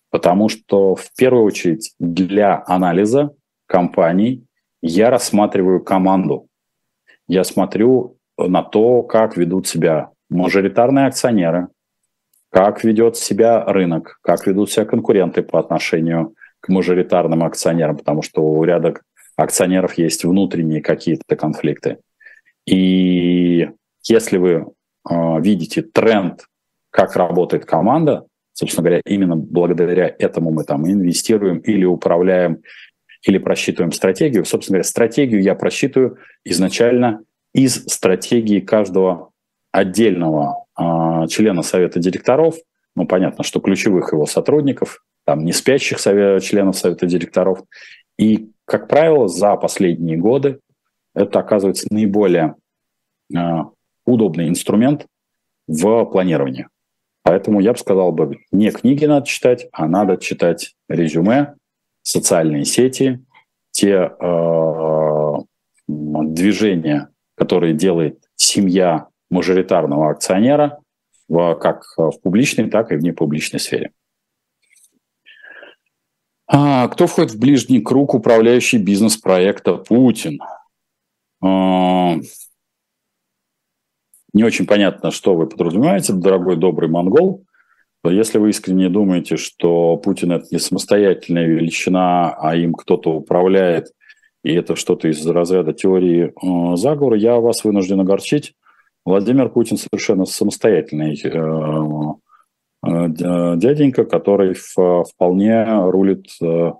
[0.09, 4.45] Потому что в первую очередь для анализа компаний
[4.81, 6.47] я рассматриваю команду.
[7.27, 11.67] Я смотрю на то, как ведут себя мажоритарные акционеры,
[12.49, 18.41] как ведет себя рынок, как ведут себя конкуренты по отношению к мажоритарным акционерам, потому что
[18.41, 18.95] у ряда
[19.35, 21.97] акционеров есть внутренние какие-то конфликты.
[22.65, 23.69] И
[24.03, 24.65] если вы
[25.09, 26.45] э, видите тренд,
[26.89, 32.63] как работает команда, собственно говоря, именно благодаря этому мы там инвестируем или управляем,
[33.23, 34.45] или просчитываем стратегию.
[34.45, 39.31] Собственно говоря, стратегию я просчитываю изначально из стратегии каждого
[39.71, 42.55] отдельного члена совета директоров,
[42.95, 47.59] ну, понятно, что ключевых его сотрудников, там не спящих членов совета директоров.
[48.17, 50.59] И, как правило, за последние годы
[51.13, 52.55] это оказывается наиболее
[53.35, 53.37] э,
[54.05, 55.05] удобный инструмент
[55.67, 56.67] в планировании.
[57.23, 61.55] Поэтому я бы сказал бы, не книги надо читать, а надо читать резюме,
[62.03, 63.23] социальные сети,
[63.71, 65.33] те э,
[65.87, 70.79] движения, которые делает семья мажоритарного акционера
[71.27, 73.91] в, как в публичной, так и в непубличной сфере.
[76.49, 80.39] А, кто входит в ближний круг управляющий бизнес-проекта Путин?
[81.43, 82.15] А,
[84.33, 87.43] не очень понятно, что вы подразумеваете, дорогой добрый монгол.
[88.05, 93.91] Если вы искренне думаете, что Путин это не самостоятельная величина, а им кто-то управляет,
[94.43, 98.53] и это что-то из разряда теории э, заговора, я вас вынужден огорчить.
[99.07, 101.29] Владимир Путин совершенно самостоятельный э,
[102.85, 103.07] э,
[103.55, 106.71] дяденька, который вполне рулит, э,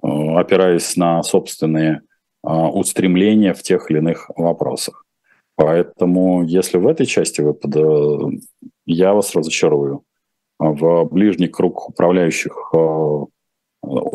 [0.00, 2.02] опираясь на собственные
[2.44, 5.04] устремления в тех или иных вопросах.
[5.56, 7.74] Поэтому, если в этой части вы под...
[8.86, 10.04] я вас разочарую.
[10.60, 13.30] В ближний круг управляющих у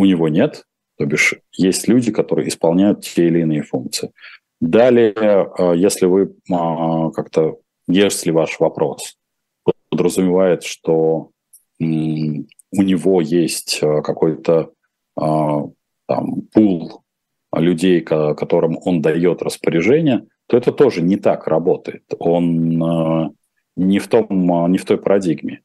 [0.05, 0.63] него нет,
[0.97, 4.11] то бишь есть люди, которые исполняют те или иные функции.
[4.61, 7.57] Далее, э, если вы а, как-то,
[7.87, 9.17] если ваш вопрос
[9.89, 11.31] подразумевает, что
[11.81, 14.71] у него есть э, какой-то
[15.15, 15.63] а,
[16.07, 17.03] там, пул
[17.53, 22.03] людей, которым он дает распоряжение, то это тоже не так работает.
[22.19, 23.29] Он э,
[23.77, 24.27] не в, том,
[24.71, 25.61] не в той парадигме.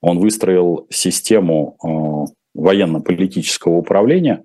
[0.00, 4.44] Он выстроил систему военно-политического управления,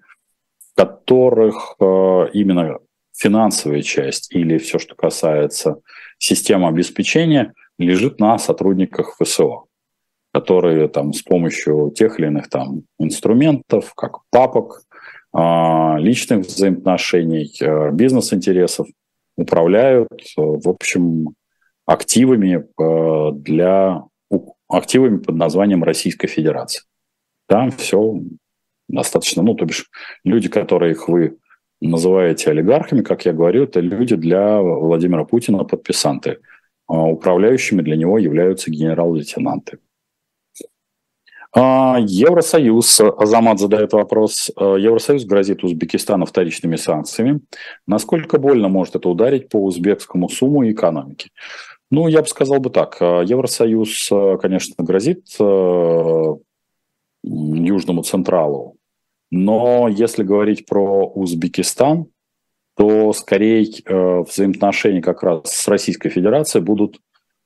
[0.60, 2.80] в которых именно
[3.18, 5.80] финансовая часть или все, что касается
[6.18, 9.66] системы обеспечения, лежит на сотрудниках ФСО,
[10.34, 14.84] которые там с помощью тех или иных там инструментов, как папок,
[15.34, 18.88] а, личных взаимоотношений, э, бизнес-интересов
[19.36, 20.08] управляют,
[20.38, 21.36] э, в общем,
[21.86, 24.04] активами э, для
[24.70, 26.84] активами под названием Российской Федерации.
[27.48, 28.16] Там все
[28.88, 29.90] достаточно, ну, то бишь
[30.24, 31.38] люди, которых вы
[31.82, 36.40] называете олигархами, как я говорю, это люди для Владимира Путина подписанты.
[36.88, 39.80] А управляющими для него являются генерал-лейтенанты.
[41.58, 47.40] А, Евросоюз, Азамат задает вопрос, а, Евросоюз грозит Узбекистану вторичными санкциями.
[47.88, 51.30] Насколько больно может это ударить по узбекскому сумму и экономике?
[51.90, 53.00] Ну, я бы сказал бы так.
[53.00, 54.10] Евросоюз,
[54.42, 55.28] конечно, грозит
[57.24, 58.75] Южному Централу
[59.36, 62.06] но если говорить про Узбекистан,
[62.78, 67.02] то скорее э, взаимоотношения как раз с Российской Федерацией будут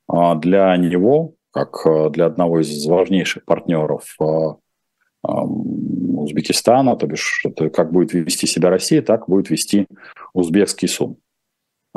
[0.08, 4.24] э, для него, как э, для одного из важнейших партнеров э,
[5.22, 9.88] Узбекистана, то бишь это как будет вести себя Россия, так будет вести
[10.32, 11.16] узбекский СУМ.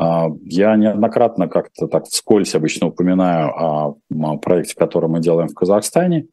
[0.02, 6.26] Э, я неоднократно как-то так вскользь обычно упоминаю о, проекте, который мы делаем в Казахстане–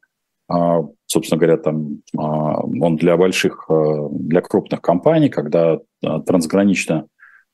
[1.05, 5.79] собственно говоря, там а, он для больших, а, для крупных компаний, когда
[6.25, 7.07] трансгранично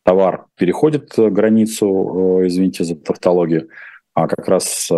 [0.03, 3.69] товар переходит границу, извините за тавтологию,
[4.13, 4.89] а как раз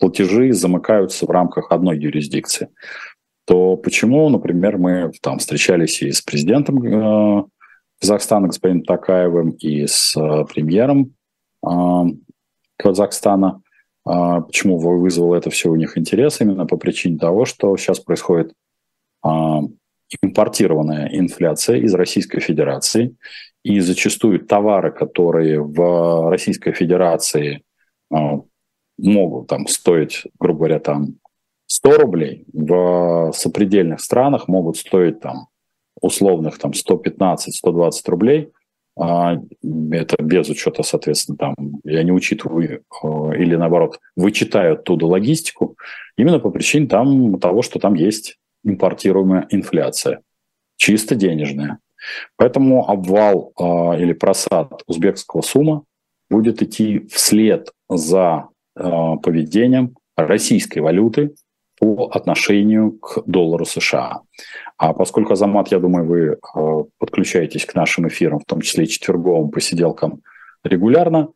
[0.00, 2.68] платежи замыкаются в рамках одной юрисдикции.
[3.46, 7.48] То почему, например, мы там встречались и с президентом
[8.00, 10.14] Казахстана господином Такаевым, и с
[10.52, 11.14] премьером
[12.76, 13.63] Казахстана, а,
[14.04, 16.40] почему вызвало это все у них интерес?
[16.40, 18.52] Именно по причине того, что сейчас происходит
[19.22, 19.60] а,
[20.22, 23.16] импортированная инфляция из Российской Федерации,
[23.62, 27.62] и зачастую товары, которые в Российской Федерации
[28.12, 28.40] а,
[28.98, 31.14] могут там стоить, грубо говоря, там
[31.66, 35.48] 100 рублей, в сопредельных странах могут стоить там
[36.00, 38.52] условных там 115-120 рублей–
[38.96, 39.36] а,
[39.90, 45.76] это без учета, соответственно, там, я не учитываю э, или наоборот, вычитаю оттуда логистику,
[46.16, 50.20] именно по причине там, того, что там есть импортируемая инфляция,
[50.76, 51.78] чисто денежная.
[52.36, 53.64] Поэтому обвал э,
[54.00, 55.84] или просад узбекского сумма
[56.30, 58.82] будет идти вслед за э,
[59.22, 61.34] поведением российской валюты
[61.78, 64.20] по отношению к доллару США.
[64.76, 68.88] А поскольку, Азамат, я думаю, вы э, подключаетесь к нашим эфирам, в том числе и
[68.88, 70.22] четверговым посиделкам
[70.62, 71.28] регулярно,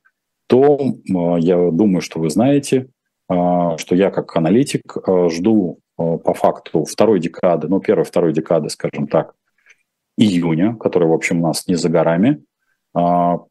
[0.47, 2.89] то э, я думаю, что вы знаете,
[3.29, 3.35] э,
[3.79, 4.97] что я как аналитик
[5.31, 9.35] жду по факту второй декады, ну, первой, второй декады, скажем так,
[10.17, 12.45] июня, которая, в общем, у нас не за горами,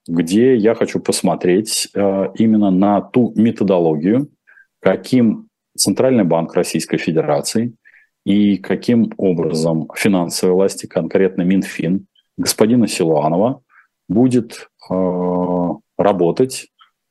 [0.08, 4.30] где я хочу посмотреть именно на ту методологию,
[4.80, 5.47] каким
[5.78, 7.74] Центральный банк Российской Федерации
[8.26, 12.08] и каким образом финансовые власти, конкретно Минфин,
[12.38, 13.62] господина Силуанова,
[14.10, 16.68] будет э, работать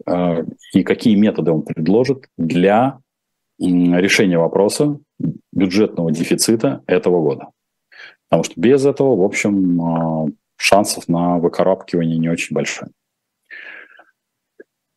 [0.06, 0.44] э,
[0.74, 2.98] и какие методы он предложит для
[3.58, 4.98] э, решения вопроса
[5.52, 7.48] бюджетного дефицита этого года.
[8.28, 12.90] Потому что без этого, в общем, э, шансов на выкарабкивание не очень большое.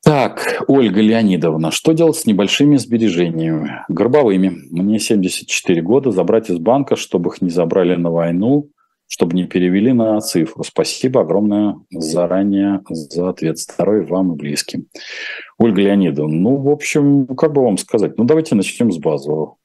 [0.03, 3.83] Так, Ольга Леонидовна, что делать с небольшими сбережениями?
[3.89, 4.53] Горбовыми.
[4.71, 6.11] Мне 74 года.
[6.11, 8.69] Забрать из банка, чтобы их не забрали на войну,
[9.07, 10.63] чтобы не перевели на цифру.
[10.63, 13.59] Спасибо огромное заранее за ответ.
[13.59, 14.87] Здоровья вам и близким.
[15.57, 18.17] Ольга Леонидовна, ну, в общем, как бы вам сказать?
[18.17, 19.57] Ну, давайте начнем с базового.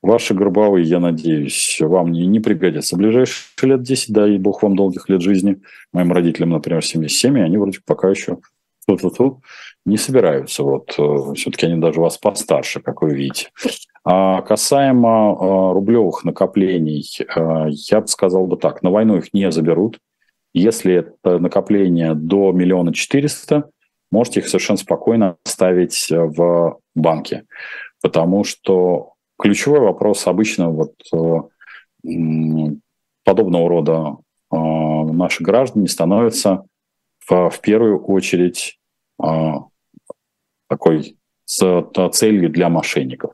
[0.00, 2.96] Ваши горбовые, я надеюсь, вам не, не пригодятся.
[2.96, 5.60] В ближайшие лет 10, дай бог вам долгих лет жизни.
[5.92, 8.38] Моим родителям, например, 77, и они вроде пока еще
[8.86, 9.42] Ту-ту-ту
[9.84, 10.62] не собираются.
[10.62, 13.50] Вот э, все-таки они даже вас постарше, как вы видите.
[14.04, 19.50] А касаемо э, рублевых накоплений, э, я бы сказал бы так: на войну их не
[19.50, 19.98] заберут.
[20.54, 23.70] Если это накопление до миллиона четыреста,
[24.10, 27.46] можете их совершенно спокойно оставить в банке,
[28.02, 30.92] потому что ключевой вопрос обычно вот
[33.24, 34.16] подобного рода
[34.50, 36.64] наши граждане становятся
[37.26, 38.78] в, первую очередь
[40.76, 43.32] такой с целью для мошенников.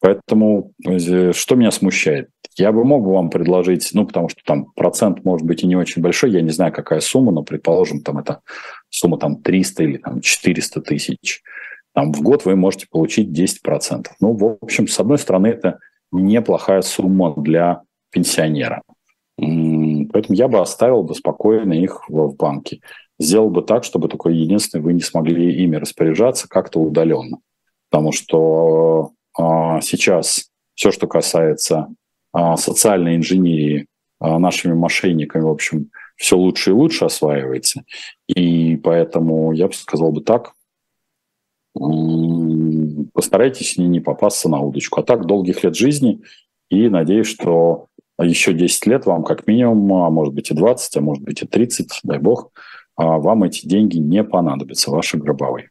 [0.00, 2.28] Поэтому э, что меня смущает?
[2.56, 6.02] Я бы мог вам предложить, ну, потому что там процент может быть и не очень
[6.02, 8.40] большой, я не знаю, какая сумма, но, предположим, там это
[8.88, 11.42] сумма там 300 или там 400 тысяч.
[11.94, 14.06] Там в год вы можете получить 10%.
[14.20, 15.78] Ну, в общем, с одной стороны, это
[16.12, 18.82] неплохая сумма для пенсионера.
[19.38, 22.80] Поэтому я бы оставил бы спокойно их в банке.
[23.18, 27.38] Сделал бы так, чтобы только единственное, вы не смогли ими распоряжаться как-то удаленно.
[27.90, 29.42] Потому что э,
[29.82, 31.88] сейчас все, что касается
[32.36, 33.86] э, социальной инженерии
[34.20, 37.84] э, нашими мошенниками, в общем, все лучше и лучше осваивается.
[38.28, 40.52] И поэтому я бы сказал бы так,
[43.12, 45.00] постарайтесь не, не попасться на удочку.
[45.00, 46.22] А так, долгих лет жизни,
[46.70, 47.86] и надеюсь, что
[48.18, 51.46] еще 10 лет вам как минимум, а может быть и 20, а может быть и
[51.46, 52.50] 30, дай бог,
[52.96, 55.70] а вам эти деньги не понадобятся, ваши гробовые.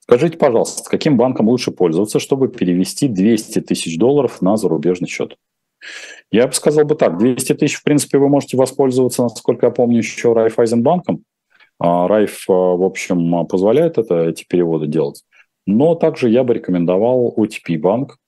[0.00, 5.36] Скажите, пожалуйста, каким банком лучше пользоваться, чтобы перевести 200 тысяч долларов на зарубежный счет?
[6.30, 9.98] Я бы сказал бы так, 200 тысяч, в принципе, вы можете воспользоваться, насколько я помню,
[9.98, 11.24] еще Райфайзенбанком.
[11.78, 15.22] А, Райф, в общем, позволяет это, эти переводы делать.
[15.66, 18.18] Но также я бы рекомендовал OTP банк,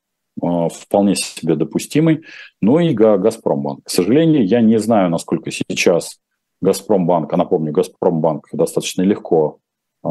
[0.41, 2.23] а, вполне себе допустимый,
[2.61, 3.85] ну и Газпромбанк.
[3.85, 6.19] К сожалению, я не знаю, насколько сейчас
[6.63, 9.59] Газпромбанк, а напомню, Газпромбанк достаточно легко
[10.05, 10.09] э,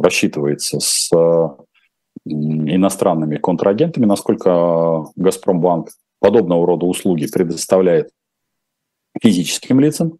[0.00, 1.10] рассчитывается с
[2.24, 5.90] иностранными контрагентами, насколько Газпромбанк
[6.20, 8.10] подобного рода услуги предоставляет
[9.22, 10.18] физическим лицам,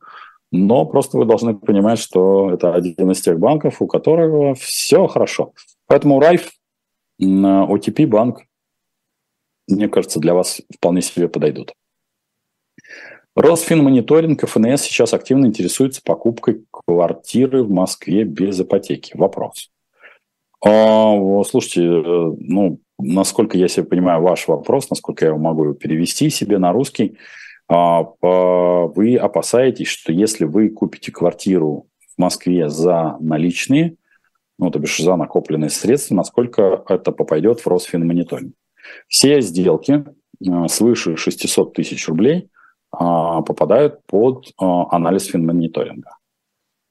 [0.50, 5.52] но просто вы должны понимать, что это один из тех банков, у которого все хорошо.
[5.86, 6.50] Поэтому Райф,
[7.20, 8.42] OTP банк,
[9.66, 11.74] мне кажется, для вас вполне себе подойдут.
[13.38, 19.16] Росфинмониторинг ФНС сейчас активно интересуется покупкой квартиры в Москве без ипотеки.
[19.16, 19.70] Вопрос.
[20.66, 21.14] А,
[21.44, 26.72] слушайте, э, ну, насколько я себе понимаю ваш вопрос, насколько я могу перевести себе на
[26.72, 27.16] русский,
[27.68, 31.86] а, вы опасаетесь, что если вы купите квартиру
[32.16, 33.94] в Москве за наличные,
[34.58, 38.54] ну, то бишь за накопленные средства, насколько это попадет в Росфинмониторинг.
[39.06, 40.04] Все сделки
[40.44, 42.50] э, свыше 600 тысяч рублей–
[42.90, 46.16] попадают под а, анализ финмониторинга.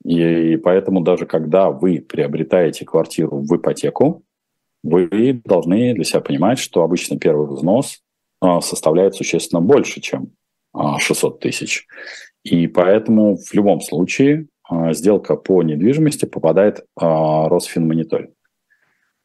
[0.03, 4.23] И поэтому даже когда вы приобретаете квартиру в ипотеку,
[4.83, 8.01] вы должны для себя понимать, что обычно первый взнос
[8.39, 10.31] а, составляет существенно больше, чем
[10.99, 11.87] 600 тысяч.
[12.43, 14.47] И поэтому в любом случае
[14.91, 18.31] сделка по недвижимости попадает в Росфинмониторинг.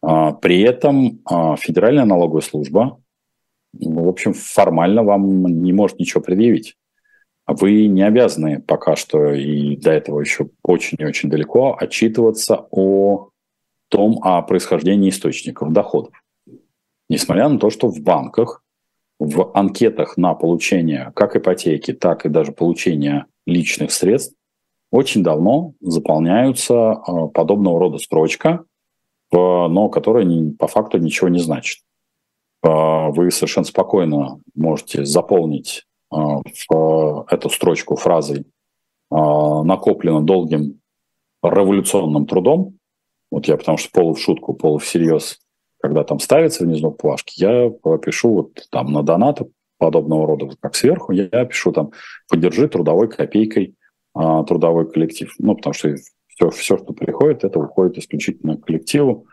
[0.01, 1.21] При этом
[1.59, 3.03] Федеральная налоговая служба
[3.73, 6.77] в общем, формально вам не может ничего предъявить.
[7.47, 13.31] Вы не обязаны пока что, и до этого еще очень и очень далеко, отчитываться о
[13.89, 16.15] том, о происхождении источников доходов.
[17.09, 18.63] Несмотря на то, что в банках,
[19.19, 24.37] в анкетах на получение как ипотеки, так и даже получение личных средств
[24.91, 28.65] очень давно заполняются э, подобного рода строчка,
[29.33, 31.83] но которая по факту ничего не значит.
[32.63, 36.39] А, вы совершенно спокойно можете заполнить а,
[36.69, 38.47] в эту строчку фразой
[39.11, 40.81] накоплено долгим
[41.43, 42.79] революционным трудом.
[43.31, 45.39] Вот я потому что полу в шутку, полу всерьез,
[45.83, 49.51] когда там ставится внизу плашки, я пишу вот там на донаты
[49.83, 51.91] подобного рода, как сверху, я пишу там
[52.29, 53.75] «поддержи трудовой копейкой
[54.15, 55.35] а, трудовой коллектив».
[55.39, 55.97] Ну, потому что
[56.29, 59.27] все, все, что приходит, это уходит исключительно к коллективу.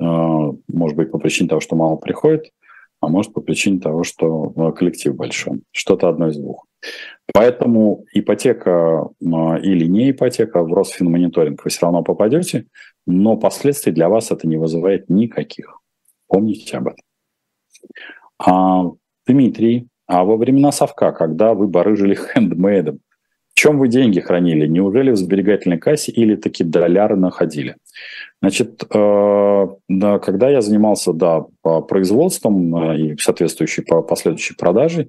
[0.00, 2.50] А, может быть, по причине того, что мало приходит,
[3.00, 5.62] а может по причине того, что ну, коллектив большой.
[5.72, 6.66] Что-то одно из двух.
[7.32, 12.66] Поэтому ипотека а, или не ипотека в Росфинмониторинг вы все равно попадете,
[13.06, 15.80] но последствий для вас это не вызывает никаких.
[16.28, 17.04] Помните об этом.
[18.38, 18.90] А,
[19.26, 23.00] Дмитрий, а во времена совка, когда вы барыжили хендмейдом,
[23.54, 24.66] в чем вы деньги хранили?
[24.66, 27.76] Неужели в сберегательной кассе или таки доллары находили?
[28.44, 35.08] Значит, э, да, когда я занимался да, производством э, и соответствующей по последующей продаже,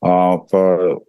[0.00, 1.02] по,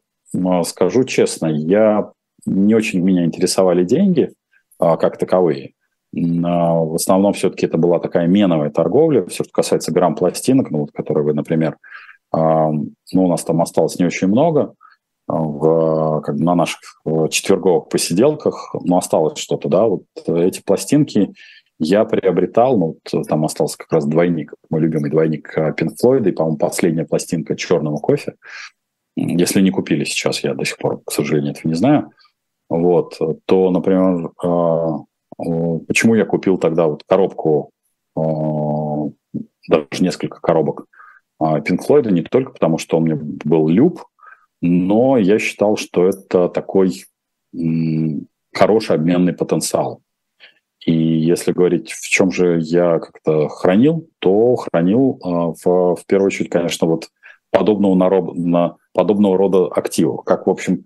[0.63, 2.09] скажу честно, я
[2.47, 4.31] не очень меня интересовали деньги
[4.79, 5.73] как таковые.
[6.11, 10.91] В основном все-таки это была такая меновая торговля, все, что касается грамм пластинок, ну, вот,
[10.91, 11.77] которые вы, например,
[12.31, 14.73] ну, у нас там осталось не очень много–
[15.29, 16.79] в, как бы на наших
[17.29, 21.33] четверговых посиделках, но осталось что-то, да, вот эти пластинки
[21.79, 26.31] я приобретал, ну, вот там остался как раз двойник, мой любимый двойник Pink Floyd, и,
[26.31, 28.35] по-моему, последняя пластинка черного кофе.
[29.15, 32.11] Если не купили сейчас, я до сих пор, к сожалению, этого не знаю.
[32.69, 34.97] Вот, то, например, а,
[35.87, 37.71] почему я купил тогда вот коробку,
[38.15, 40.85] даже несколько коробок
[41.41, 44.03] Pink Floyd, не только потому, что он мне был люб,
[44.61, 47.05] но я считал, что это такой
[48.53, 50.01] хороший обменный потенциал.
[50.85, 56.49] И если говорить, в чем же я как-то хранил, то хранил в, в первую очередь,
[56.49, 57.09] конечно, вот
[57.51, 60.23] подобного, народ, на, подобного рода активов.
[60.23, 60.85] Как, в общем,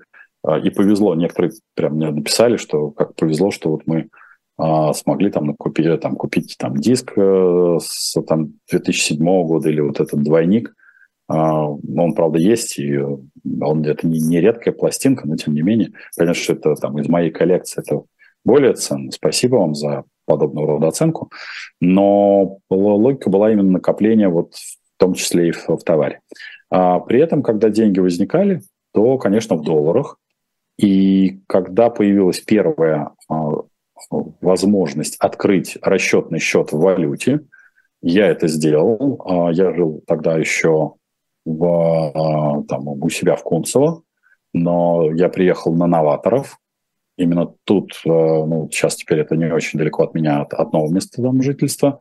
[0.63, 1.15] и повезло.
[1.15, 4.09] Некоторые прям мне написали, что как повезло, что вот мы
[4.57, 9.99] а, смогли там купить, там, купить там, диск э, с там, 2007 года или вот
[9.99, 10.75] этот двойник.
[11.27, 15.91] А, он, правда, есть, и он это не, не редкая пластинка, но тем не менее,
[16.33, 18.03] что это там из моей коллекции, это
[18.45, 19.11] более ценно.
[19.11, 21.31] Спасибо вам за подобного рода оценку.
[21.79, 26.21] Но логика была именно накопления вот в том числе и в, в товаре.
[26.69, 28.61] А при этом, когда деньги возникали,
[28.93, 30.17] то, конечно, в долларах.
[30.77, 33.51] И когда появилась первая а,
[34.09, 37.41] возможность открыть расчетный счет в валюте.
[38.01, 39.21] Я это сделал.
[39.25, 40.93] А, я жил тогда еще
[41.45, 44.03] в, а, там, у себя в Кунцево,
[44.53, 46.59] но я приехал на новаторов.
[47.17, 50.93] Именно тут, а, ну, сейчас теперь это не очень далеко от меня, от, от нового
[50.93, 51.99] места там жительства.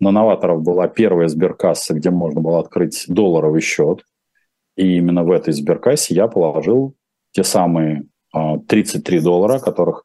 [0.00, 4.04] На новаторов была первая сберкасса, где можно было открыть долларовый счет.
[4.76, 6.94] И именно в этой сберкассе я положил
[7.32, 10.04] те самые 33 доллара, которых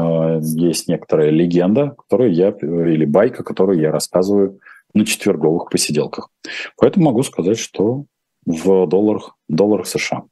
[0.00, 4.60] Э, есть некоторая легенда, которую я, или байка, которую я рассказываю
[4.94, 6.30] на четверговых посиделках.
[6.76, 8.04] Поэтому могу сказать, что
[8.46, 10.22] в долларах, долларах США.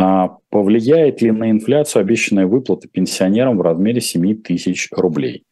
[0.00, 5.42] А повлияет ли на инфляцию обещанная выплата пенсионерам в размере 7 тысяч рублей?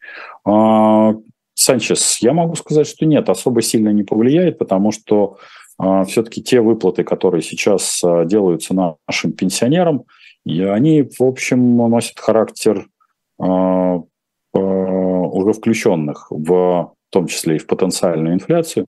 [0.45, 1.15] А,
[1.53, 5.37] Санчес, я могу сказать, что нет, особо сильно не повлияет, потому что
[5.77, 10.05] а, все-таки те выплаты, которые сейчас а, делаются нашим пенсионерам,
[10.45, 12.87] и они, в общем, носят характер
[13.37, 13.43] э,
[14.53, 18.85] уже включенных, в, в том числе и в потенциальную инфляцию.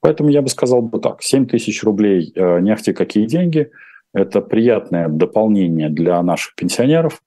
[0.00, 3.70] Поэтому я бы сказал бы так, 7 тысяч рублей э, не ахти какие деньги,
[4.16, 7.22] это приятное дополнение для наших пенсионеров.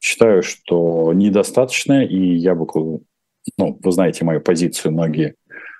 [0.00, 2.66] Считаю, что недостаточно, и я бы,
[3.58, 5.34] ну, вы знаете мою позицию многие,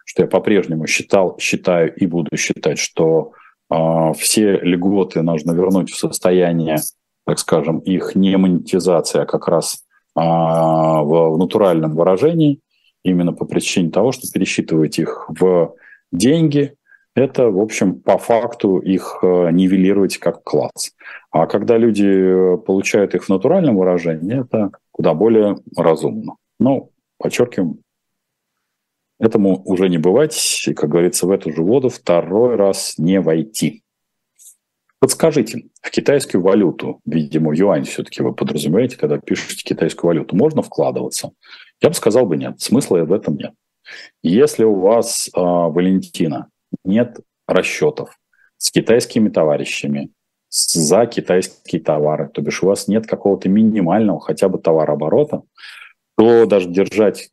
[0.04, 3.32] что я по-прежнему считал, считаю и буду считать, что
[3.70, 6.78] э, все льготы нужно вернуть в состояние
[7.24, 9.84] так скажем, их не монетизация, а как раз
[10.14, 12.60] а, в, в натуральном выражении,
[13.02, 15.74] именно по причине того, что пересчитывать их в
[16.12, 16.74] деньги,
[17.14, 20.94] это, в общем, по факту их э, нивелировать как класс.
[21.30, 26.34] А когда люди э, получают их в натуральном выражении, это куда более разумно.
[26.58, 27.78] Но, подчеркиваем,
[29.20, 33.82] этому уже не бывать, и, как говорится, в эту же воду второй раз не войти.
[34.98, 41.30] Подскажите, в китайскую валюту, видимо, юань все-таки вы подразумеваете, когда пишете китайскую валюту, можно вкладываться?
[41.80, 43.52] Я бы сказал бы нет, смысла в этом нет.
[44.22, 46.48] Если у вас, э, Валентина,
[46.84, 48.18] нет расчетов
[48.56, 50.10] с китайскими товарищами
[50.48, 55.42] за китайские товары, то бишь у вас нет какого-то минимального хотя бы товарооборота,
[56.16, 57.30] то даже держать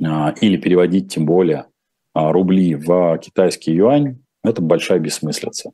[0.00, 0.04] э,
[0.40, 1.66] или переводить тем более
[2.14, 5.72] э, рубли в китайский юань– это большая бессмыслица.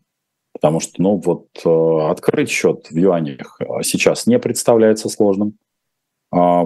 [0.53, 5.59] Потому что, ну, вот э, открыть счет в юанях э, сейчас не представляется сложным.
[6.35, 6.65] А,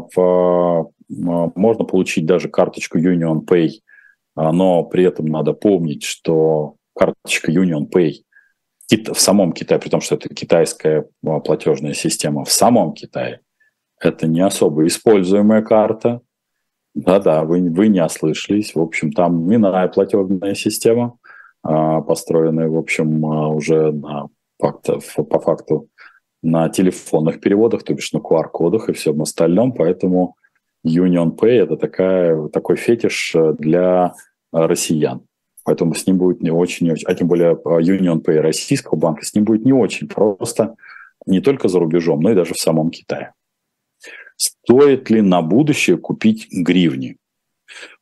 [1.08, 3.70] можно получить даже карточку Union Pay,
[4.36, 8.22] но при этом надо помнить, что карточка Union Pay
[9.12, 13.40] в самом Китае, при том, что это китайская платежная система, в самом Китае
[14.00, 16.20] это не особо используемая карта.
[16.94, 18.74] Да-да, вы, вы не ослышались.
[18.74, 21.18] В общем, там иная платежная система.
[21.62, 24.28] А, построенные, в общем, а, уже на
[24.58, 24.88] факт,
[25.28, 25.88] по факту
[26.42, 30.36] на телефонных переводах, то бишь на QR-кодах и всем остальном, поэтому
[30.86, 34.14] Union Pay– это такая, такой фетиш э, для
[34.52, 35.22] россиян.
[35.66, 39.34] Поэтому с ним будет не очень, а тем более а, Union Pay российского банка, с
[39.34, 40.76] ним будет не очень просто
[41.26, 43.32] не только за рубежом, но и даже в самом Китае.
[44.36, 47.16] Стоит ли на будущее купить гривни?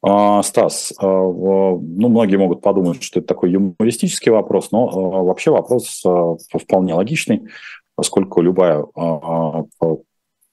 [0.03, 5.51] А, Стас, а, ну, многие могут подумать, что это такой юмористический вопрос, но а, вообще
[5.51, 6.03] вопрос
[6.53, 7.49] вполне логичный,
[7.95, 8.85] поскольку любая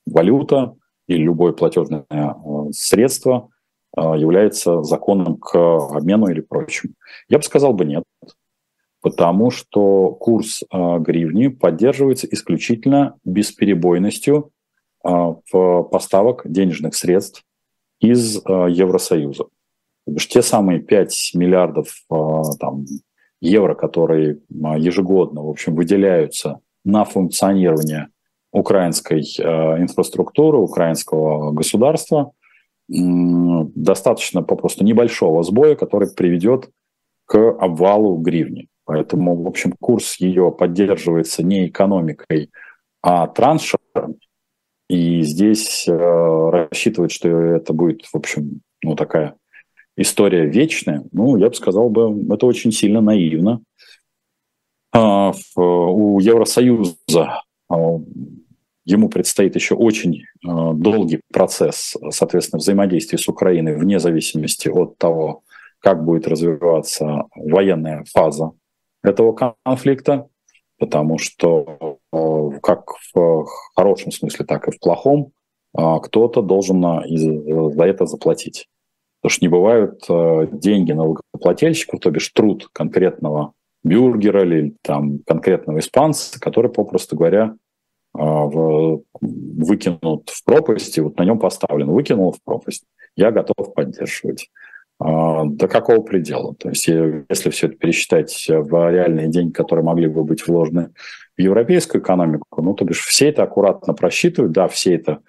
[0.06, 0.76] валюта
[1.08, 2.06] или любое платежное
[2.72, 3.50] средство
[3.96, 6.94] является законом к обмену или прочему.
[7.28, 8.04] Я бы сказал бы нет,
[9.02, 14.52] потому что курс гривни поддерживается исключительно бесперебойностью
[15.04, 17.44] в поставок денежных средств
[18.02, 19.46] из э, Евросоюза.
[20.06, 22.86] То бишь те самые 5 миллиардов э, там,
[23.40, 28.10] евро, которые э, ежегодно в общем, выделяются на функционирование
[28.52, 32.32] украинской инфраструктуры, украинского государства,
[32.88, 36.70] достаточно попросту небольшого сбоя, который приведет
[37.26, 38.68] к обвалу гривни.
[38.86, 42.52] Поэтому, в общем, курс ее поддерживается не экономикой,
[43.02, 44.20] а траншерами.
[44.90, 49.36] И здесь рассчитывать, что это будет, в общем, ну, такая
[49.96, 53.62] история вечная, ну, я бы сказал бы, это очень сильно наивно.
[54.94, 57.76] А, у Евросоюза а,
[58.86, 65.44] ему предстоит еще очень а, долгий процесс, соответственно, взаимодействия с Украиной вне зависимости от того,
[65.80, 68.52] как будет развиваться военная фаза
[69.04, 70.28] этого конфликта,
[70.78, 71.98] потому что
[72.62, 75.32] как в хорошем смысле, так и в плохом
[75.74, 78.68] кто-то должен за это заплатить.
[79.22, 83.54] Потому что не бывают э, деньги налогоплательщиков, то бишь труд конкретного
[83.84, 87.71] бюргера или там конкретного испанца, который, попросту говоря, э,
[88.14, 92.84] в, выкинут в пропасть, и вот на нем поставлен, выкинул в пропасть,
[93.16, 94.50] я готов поддерживать.
[95.04, 96.56] Э, до какого предела?
[96.56, 100.92] То есть если все это пересчитать в реальные деньги, которые могли бы быть вложены
[101.38, 105.20] в европейскую экономику, ну, то бишь все это аккуратно просчитывают, да, все это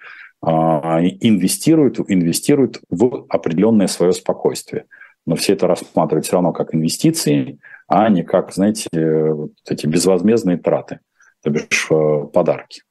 [0.41, 4.85] а, инвестируют, инвестируют в определенное свое спокойствие.
[5.25, 10.57] Но все это рассматривают все равно как инвестиции, а не как, знаете, вот эти безвозмездные
[10.57, 10.99] траты,
[11.43, 12.81] то бишь э, подарки.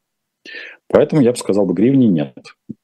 [0.89, 2.37] Поэтому я бы сказал, бы гривни нет,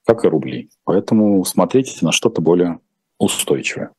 [0.07, 0.71] как и рубли.
[0.85, 2.79] Поэтому смотрите на что-то более
[3.19, 3.91] устойчивое.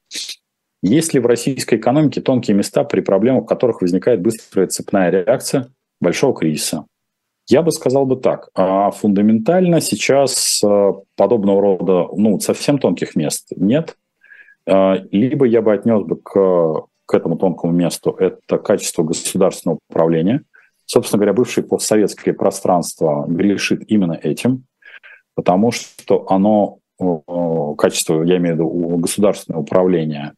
[0.82, 6.34] Есть ли в российской экономике тонкие места, при проблемах которых возникает быстрая цепная реакция большого
[6.34, 6.86] кризиса?
[7.48, 8.50] Я бы сказал бы так.
[8.54, 13.98] А фундаментально сейчас э, подобного рода, ну, совсем тонких мест нет.
[14.68, 20.44] А, либо я бы отнес бы к, к этому тонкому месту это качество государственного управления.
[20.92, 24.64] Собственно говоря, бывшее постсоветское пространство грешит именно этим,
[25.36, 26.80] потому что оно,
[27.78, 30.34] качество, я имею в виду государственное управление,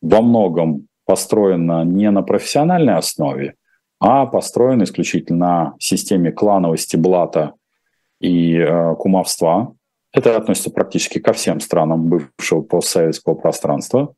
[0.00, 3.54] во многом построено не на профессиональной основе,
[4.00, 7.52] а построен исключительно на системе клановости, блата
[8.20, 9.72] и э, кумовства.
[10.12, 14.14] Это относится практически ко всем странам бывшего постсоветского пространства.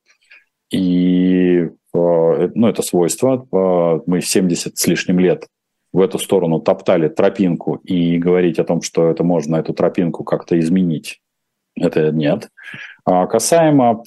[0.71, 3.47] И э, ну, это свойство.
[3.53, 5.47] Э, мы 70 с лишним лет
[5.95, 10.59] в эту сторону топтали тропинку и говорить о том, что это можно эту тропинку как-то
[10.59, 11.23] изменить,
[11.77, 12.51] это нет.
[13.05, 14.03] А касаемо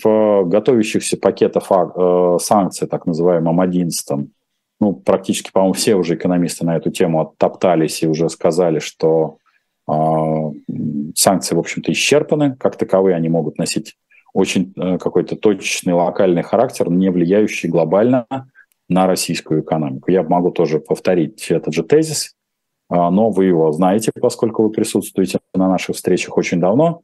[0.46, 4.30] готовящихся пакетов э, санкций, так называемым 11
[4.80, 9.38] ну, практически, по-моему, все уже экономисты на эту тему оттоптались и уже сказали, что
[9.90, 9.94] э,
[11.16, 13.96] санкции, в общем-то, исчерпаны как таковые, они могут носить
[14.34, 18.28] очень э, какой-то точечный локальный характер, не влияющий глобально
[18.90, 20.12] на российскую экономику.
[20.12, 22.36] Я могу тоже повторить этот же тезис,
[22.90, 27.02] э, но вы его знаете, поскольку вы присутствуете на наших встречах очень давно.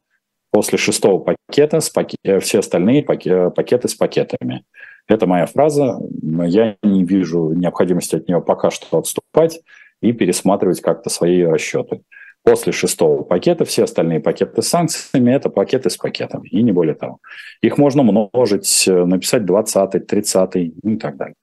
[0.50, 2.10] После шестого пакета с пак...
[2.40, 4.64] все остальные пакеты с пакетами.
[5.08, 5.98] Это моя фраза.
[6.22, 9.60] Я не вижу необходимости от нее пока что отступать
[10.00, 12.02] и пересматривать как-то свои расчеты.
[12.44, 16.94] После шестого пакета все остальные пакеты с санкциями– это пакеты с пакетами, и не более
[16.94, 17.18] того.
[17.62, 21.34] Их можно множить, написать 20 30 ну и так далее.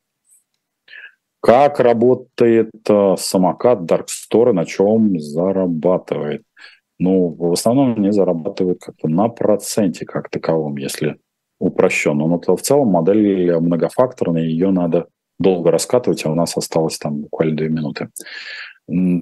[1.41, 6.43] Как работает э, самокат Dark Store, на чем зарабатывает?
[6.99, 11.17] Ну, в основном они зарабатывают как-то на проценте как таковом, если
[11.59, 12.27] упрощенно.
[12.27, 15.07] Но в целом модель многофакторная, ее надо
[15.39, 18.09] долго раскатывать, а у нас осталось там буквально две минуты.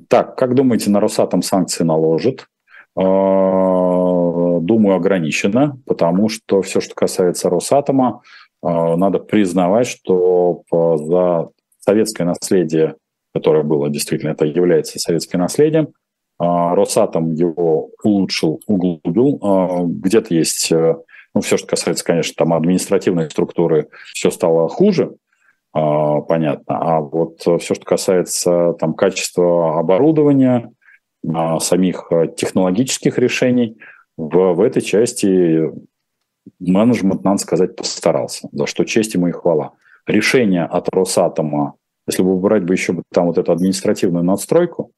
[0.09, 2.47] Так, как думаете, на Росатом санкции наложат?
[2.97, 8.21] А, думаю, ограничено, потому что все, что касается Росатома,
[8.61, 11.49] а, надо признавать, что за
[11.89, 12.95] советское наследие,
[13.33, 15.89] которое было действительно, это является советским наследием,
[16.37, 19.39] а, Росатом его улучшил, углубил.
[19.87, 20.95] Где-то есть э,
[21.33, 25.15] ну, все, что касается, конечно, там административной структуры, все стало хуже,
[25.73, 26.77] а, понятно.
[26.79, 30.71] А вот все, что касается там качества оборудования,
[31.27, 33.77] а, самих а, технологических решений,
[34.17, 35.71] в, в этой части
[36.59, 39.73] менеджмент, надо сказать, постарался, за что честь ему и хвала.
[40.09, 41.75] Решение от Росатома,
[42.07, 44.91] если бы брать бы еще там вот эту административную надстройку,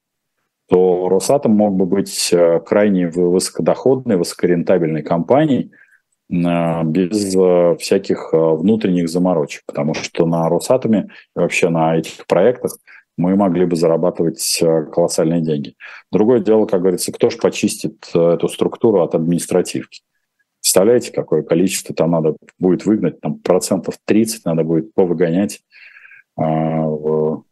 [0.70, 2.34] то Росатом мог бы быть
[2.66, 5.72] крайне высокодоходной, высокорентабельной компанией,
[6.32, 12.26] Э, без э, всяких э, внутренних заморочек, потому что на Росатоме и вообще на этих
[12.26, 12.78] проектах
[13.18, 15.76] мы могли бы зарабатывать колоссальные деньги.
[16.12, 20.01] Другое дело, как говорится, кто же почистит эту структуру от административки?
[20.72, 25.59] Представляете, какое количество там надо будет выгнать, там процентов 30 надо будет повыгонять
[26.38, 27.43] в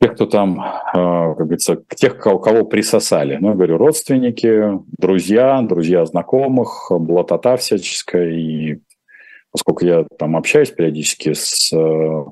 [0.00, 3.38] тех, кто там, а, как говорится, тех, кого, кого присосали.
[3.40, 8.30] Ну, я говорю, родственники, друзья, друзья знакомых, блатота всяческая.
[8.30, 8.78] И
[9.50, 12.24] поскольку я там общаюсь периодически с э,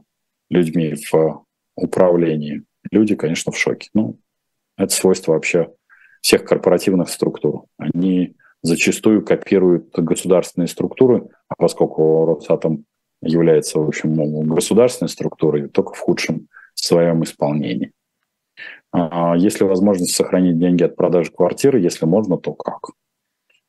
[0.49, 2.62] людьми в управлении,
[2.93, 3.89] люди, конечно, в шоке.
[3.95, 4.16] Ну,
[4.76, 5.72] это свойство вообще
[6.20, 7.64] всех корпоративных структур.
[7.78, 8.34] Они
[8.65, 12.87] зачастую копируют государственные структуры, а поскольку Росатом
[13.21, 14.15] является, в общем,
[14.49, 17.93] государственной структурой, только в худшем своем исполнении.
[18.91, 22.93] А если возможность сохранить деньги от продажи квартиры, если можно, то как?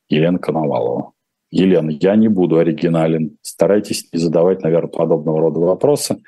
[0.07, 1.11] Елена Коновалова.
[1.51, 3.37] Елена, я не буду оригинален.
[3.41, 6.21] Старайтесь не задавать, наверное, подобного рода вопросы,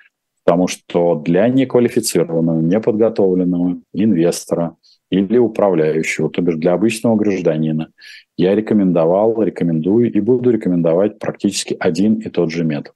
[0.43, 4.75] потому что для неквалифицированного, неподготовленного инвестора
[5.09, 7.91] или управляющего, то бишь для обычного гражданина,
[8.35, 12.93] я рекомендовал, рекомендую и буду рекомендовать практически один и тот же метод.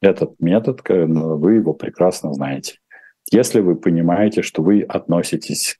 [0.00, 2.78] Этот метод, вы его прекрасно знаете.
[3.30, 5.78] Если вы понимаете, что вы относитесь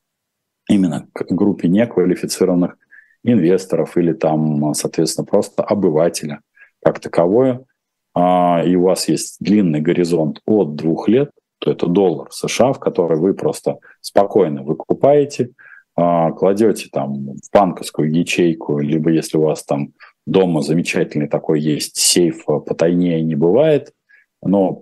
[0.69, 2.77] именно к группе неквалифицированных
[3.25, 6.41] инвесторов или там, соответственно, просто обывателя
[6.83, 7.65] как таковое,
[8.15, 12.81] а, и у вас есть длинный горизонт от двух лет, то это доллар США, в
[12.81, 15.51] который вы просто спокойно выкупаете,
[15.95, 19.93] кладете там в банковскую ячейку, либо если у вас там
[20.27, 23.93] дома замечательный такой есть сейф, а, потайнее не бывает,
[24.43, 24.73] но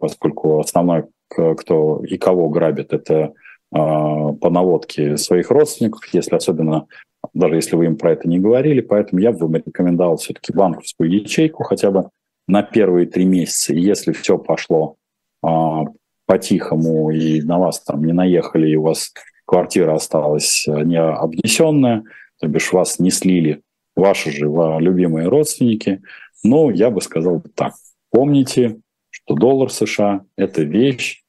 [0.00, 3.32] поскольку основной, кто и кого грабит, это
[3.70, 6.88] по наводке своих родственников, если особенно
[7.34, 8.80] даже если вы им про это не говорили.
[8.80, 12.10] Поэтому я бы вам рекомендовал все-таки банковскую ячейку хотя бы
[12.48, 13.72] на первые три месяца.
[13.72, 14.96] И если все пошло
[15.42, 15.84] а,
[16.26, 19.12] по-тихому и на вас там не наехали, и у вас
[19.50, 22.04] квартира осталась э, не обнесенная,
[22.38, 23.62] то бишь вас не слили
[23.96, 26.02] ваши же любимые родственники,
[26.44, 27.74] но я бы сказал так.
[28.10, 28.78] Помните,
[29.10, 31.24] что доллар США– это вещь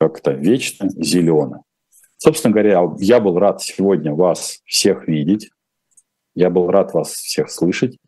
[0.00, 1.64] как-то вечно зеленая.
[2.16, 5.50] Собственно говоря, я был рад сегодня вас всех видеть.
[6.34, 7.98] Я был рад вас всех слышать.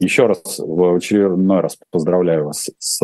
[0.00, 3.02] Еще раз, в очередной раз поздравляю вас с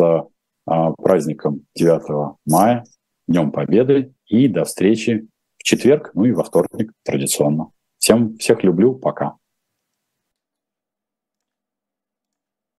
[0.65, 2.83] а, праздником 9 мая,
[3.27, 4.11] Днем Победы.
[4.25, 5.27] И до встречи
[5.65, 7.71] четверг, ну и во вторник традиционно.
[7.97, 8.93] Всем всех люблю.
[8.93, 9.35] Пока.